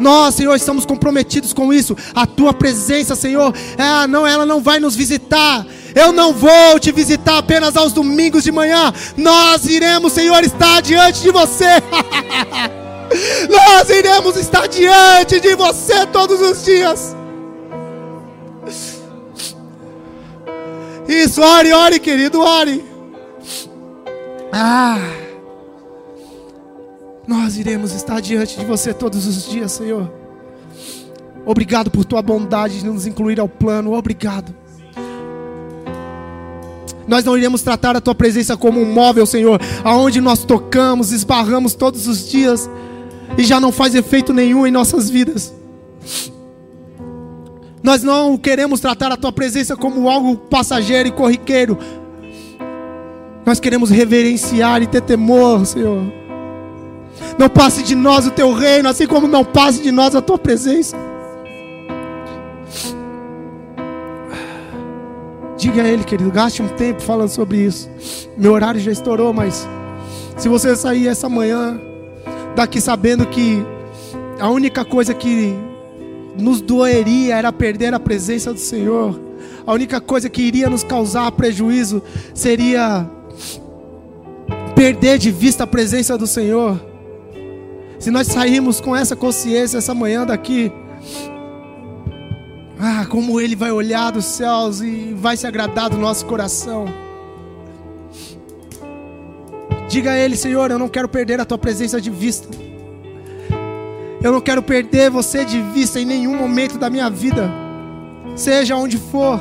Nós, 0.00 0.34
Senhor, 0.34 0.54
estamos 0.54 0.84
comprometidos 0.84 1.52
com 1.52 1.72
isso. 1.72 1.96
A 2.14 2.26
tua 2.26 2.52
presença, 2.52 3.14
Senhor, 3.14 3.54
é, 3.76 4.06
não, 4.06 4.26
ela 4.26 4.46
não 4.46 4.60
vai 4.60 4.78
nos 4.78 4.94
visitar. 4.94 5.64
Eu 5.94 6.12
não 6.12 6.32
vou 6.32 6.78
te 6.80 6.90
visitar 6.90 7.38
apenas 7.38 7.76
aos 7.76 7.92
domingos 7.92 8.44
de 8.44 8.52
manhã. 8.52 8.92
Nós 9.16 9.66
iremos, 9.66 10.12
Senhor, 10.12 10.42
estar 10.42 10.80
diante 10.80 11.22
de 11.22 11.30
você. 11.30 11.66
Nós 13.48 13.90
iremos 13.90 14.36
estar 14.36 14.66
diante 14.66 15.38
de 15.38 15.54
você 15.54 16.06
todos 16.06 16.40
os 16.40 16.64
dias. 16.64 17.14
Isso, 21.06 21.42
ore, 21.42 21.72
ore, 21.72 21.98
querido, 21.98 22.40
ore. 22.40 22.84
Ah. 24.52 25.21
Nós 27.26 27.56
iremos 27.56 27.92
estar 27.92 28.20
diante 28.20 28.58
de 28.58 28.64
você 28.64 28.92
todos 28.92 29.26
os 29.26 29.48
dias, 29.48 29.72
Senhor. 29.72 30.10
Obrigado 31.46 31.90
por 31.90 32.04
tua 32.04 32.22
bondade 32.22 32.80
de 32.80 32.86
nos 32.86 33.06
incluir 33.06 33.38
ao 33.38 33.48
plano. 33.48 33.94
Obrigado. 33.94 34.54
Nós 37.06 37.24
não 37.24 37.36
iremos 37.36 37.62
tratar 37.62 37.96
a 37.96 38.00
tua 38.00 38.14
presença 38.14 38.56
como 38.56 38.80
um 38.80 38.92
móvel, 38.92 39.26
Senhor, 39.26 39.60
aonde 39.84 40.20
nós 40.20 40.44
tocamos, 40.44 41.12
esbarramos 41.12 41.74
todos 41.74 42.06
os 42.06 42.28
dias 42.28 42.70
e 43.36 43.44
já 43.44 43.60
não 43.60 43.72
faz 43.72 43.94
efeito 43.94 44.32
nenhum 44.32 44.66
em 44.66 44.70
nossas 44.70 45.10
vidas. 45.10 45.52
Nós 47.82 48.02
não 48.02 48.38
queremos 48.38 48.78
tratar 48.78 49.10
a 49.10 49.16
tua 49.16 49.32
presença 49.32 49.76
como 49.76 50.08
algo 50.08 50.36
passageiro 50.36 51.08
e 51.08 51.12
corriqueiro. 51.12 51.76
Nós 53.44 53.58
queremos 53.58 53.90
reverenciar 53.90 54.82
e 54.82 54.86
ter 54.86 55.02
temor, 55.02 55.66
Senhor. 55.66 56.21
Não 57.38 57.48
passe 57.48 57.82
de 57.82 57.94
nós 57.94 58.26
o 58.26 58.30
teu 58.30 58.52
reino, 58.52 58.88
assim 58.88 59.06
como 59.06 59.26
não 59.26 59.44
passe 59.44 59.82
de 59.82 59.90
nós 59.90 60.14
a 60.14 60.22
tua 60.22 60.38
presença. 60.38 60.96
Diga 65.56 65.82
a 65.82 65.88
Ele, 65.88 66.02
querido, 66.02 66.30
gaste 66.30 66.60
um 66.60 66.68
tempo 66.68 67.00
falando 67.00 67.28
sobre 67.28 67.58
isso. 67.58 67.88
Meu 68.36 68.52
horário 68.52 68.80
já 68.80 68.90
estourou, 68.90 69.32
mas 69.32 69.68
se 70.36 70.48
você 70.48 70.74
sair 70.74 71.06
essa 71.06 71.28
manhã 71.28 71.80
daqui 72.56 72.80
sabendo 72.80 73.26
que 73.26 73.64
a 74.40 74.50
única 74.50 74.84
coisa 74.84 75.14
que 75.14 75.54
nos 76.36 76.60
doeria 76.60 77.36
era 77.36 77.52
perder 77.52 77.94
a 77.94 78.00
presença 78.00 78.52
do 78.52 78.58
Senhor, 78.58 79.20
a 79.64 79.72
única 79.72 80.00
coisa 80.00 80.28
que 80.28 80.42
iria 80.42 80.68
nos 80.68 80.82
causar 80.82 81.30
prejuízo 81.32 82.02
seria 82.34 83.08
perder 84.74 85.18
de 85.18 85.30
vista 85.30 85.64
a 85.64 85.66
presença 85.66 86.18
do 86.18 86.26
Senhor. 86.26 86.91
Se 88.02 88.10
nós 88.10 88.26
sairmos 88.26 88.80
com 88.80 88.96
essa 88.96 89.14
consciência 89.14 89.78
essa 89.78 89.94
manhã 89.94 90.26
daqui, 90.26 90.72
ah, 92.76 93.06
como 93.08 93.40
Ele 93.40 93.54
vai 93.54 93.70
olhar 93.70 94.10
dos 94.10 94.24
céus 94.24 94.80
e 94.80 95.14
vai 95.16 95.36
se 95.36 95.46
agradar 95.46 95.88
do 95.88 95.96
nosso 95.96 96.26
coração. 96.26 96.86
Diga 99.88 100.10
a 100.10 100.18
Ele, 100.18 100.36
Senhor, 100.36 100.68
eu 100.72 100.80
não 100.80 100.88
quero 100.88 101.08
perder 101.08 101.40
a 101.40 101.44
Tua 101.44 101.56
presença 101.56 102.00
de 102.00 102.10
vista. 102.10 102.48
Eu 104.20 104.32
não 104.32 104.40
quero 104.40 104.64
perder 104.64 105.08
você 105.08 105.44
de 105.44 105.62
vista 105.62 106.00
em 106.00 106.04
nenhum 106.04 106.36
momento 106.36 106.78
da 106.78 106.90
minha 106.90 107.08
vida, 107.08 107.48
seja 108.34 108.74
onde 108.74 108.98
for, 108.98 109.40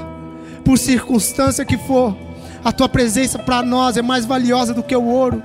por 0.64 0.78
circunstância 0.78 1.66
que 1.66 1.80
for. 1.80 2.16
A 2.64 2.72
Tua 2.72 2.88
presença 2.88 3.40
para 3.40 3.64
nós 3.64 3.98
é 3.98 4.04
mais 4.04 4.24
valiosa 4.24 4.72
do 4.72 4.84
que 4.84 4.96
o 4.96 5.04
ouro, 5.04 5.42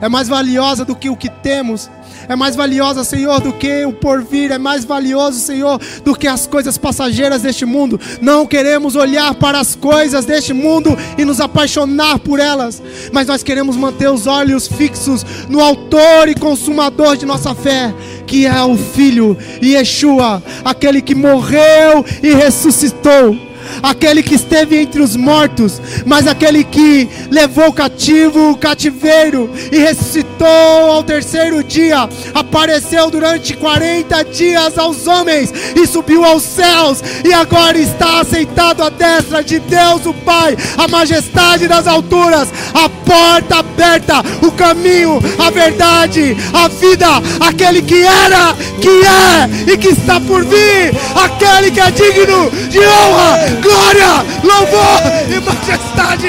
é 0.00 0.08
mais 0.08 0.28
valiosa 0.28 0.84
do 0.84 0.94
que 0.94 1.08
o 1.08 1.16
que 1.16 1.28
temos, 1.28 1.90
é 2.28 2.36
mais 2.36 2.56
valiosa, 2.56 3.04
Senhor, 3.04 3.40
do 3.40 3.52
que 3.52 3.84
o 3.84 3.92
porvir, 3.92 4.50
é 4.50 4.58
mais 4.58 4.84
valioso, 4.84 5.38
Senhor, 5.40 5.80
do 6.04 6.14
que 6.14 6.26
as 6.26 6.46
coisas 6.46 6.78
passageiras 6.78 7.42
deste 7.42 7.64
mundo. 7.64 8.00
Não 8.20 8.46
queremos 8.46 8.96
olhar 8.96 9.34
para 9.34 9.58
as 9.58 9.74
coisas 9.74 10.24
deste 10.24 10.52
mundo 10.52 10.96
e 11.18 11.24
nos 11.24 11.40
apaixonar 11.40 12.18
por 12.18 12.40
elas, 12.40 12.82
mas 13.12 13.26
nós 13.26 13.42
queremos 13.42 13.76
manter 13.76 14.08
os 14.08 14.26
olhos 14.26 14.66
fixos 14.66 15.24
no 15.48 15.60
Autor 15.60 16.28
e 16.28 16.34
Consumador 16.34 17.16
de 17.16 17.26
nossa 17.26 17.54
fé, 17.54 17.92
que 18.26 18.46
é 18.46 18.62
o 18.62 18.76
Filho 18.76 19.36
Yeshua, 19.62 20.42
aquele 20.64 21.02
que 21.02 21.14
morreu 21.14 22.04
e 22.22 22.32
ressuscitou 22.34 23.53
aquele 23.82 24.22
que 24.22 24.34
esteve 24.34 24.76
entre 24.76 25.02
os 25.02 25.16
mortos, 25.16 25.80
mas 26.04 26.26
aquele 26.26 26.64
que 26.64 27.08
levou 27.30 27.72
cativo 27.72 28.50
o 28.50 28.56
cativeiro 28.56 29.50
e 29.70 29.78
ressuscitou 29.78 30.46
ao 30.46 31.02
terceiro 31.02 31.62
dia, 31.62 32.08
apareceu 32.34 33.10
durante 33.10 33.54
40 33.54 34.24
dias 34.24 34.78
aos 34.78 35.06
homens 35.06 35.52
e 35.74 35.86
subiu 35.86 36.24
aos 36.24 36.42
céus, 36.42 37.02
e 37.24 37.32
agora 37.32 37.78
está 37.78 38.20
aceitado 38.20 38.82
à 38.82 38.88
destra 38.88 39.42
de 39.42 39.58
Deus 39.58 40.06
o 40.06 40.14
Pai, 40.14 40.56
a 40.76 40.88
majestade 40.88 41.68
das 41.68 41.86
alturas, 41.86 42.48
a 42.72 42.88
porta 42.88 43.56
aberta, 43.56 44.22
o 44.42 44.52
caminho, 44.52 45.20
a 45.38 45.50
verdade, 45.50 46.36
a 46.52 46.68
vida, 46.68 47.08
aquele 47.40 47.82
que 47.82 48.02
era, 48.02 48.54
que 48.80 48.88
é 48.88 49.72
e 49.72 49.76
que 49.76 49.88
está 49.88 50.20
por 50.20 50.44
vir, 50.44 50.92
aquele 51.14 51.70
que 51.70 51.80
é 51.80 51.90
digno 51.90 52.50
de 52.68 52.78
honra 52.78 53.53
glória, 53.60 54.24
louvor 54.42 55.02
e 55.30 55.40
majestade. 55.40 56.28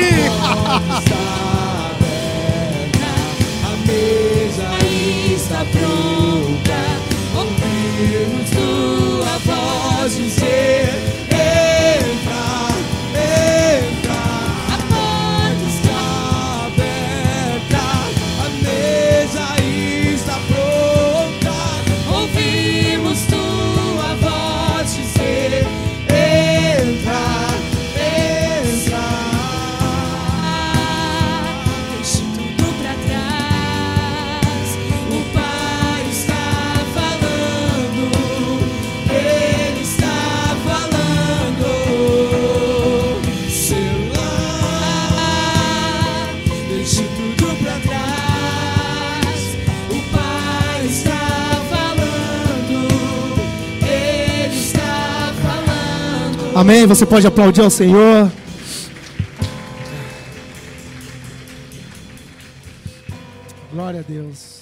Amém. 56.55 56.87
Você 56.87 57.05
pode 57.05 57.27
aplaudir 57.27 57.59
ao 57.59 57.69
Senhor. 57.69 58.31
Glória 63.73 63.99
a 63.99 64.03
Deus. 64.03 64.54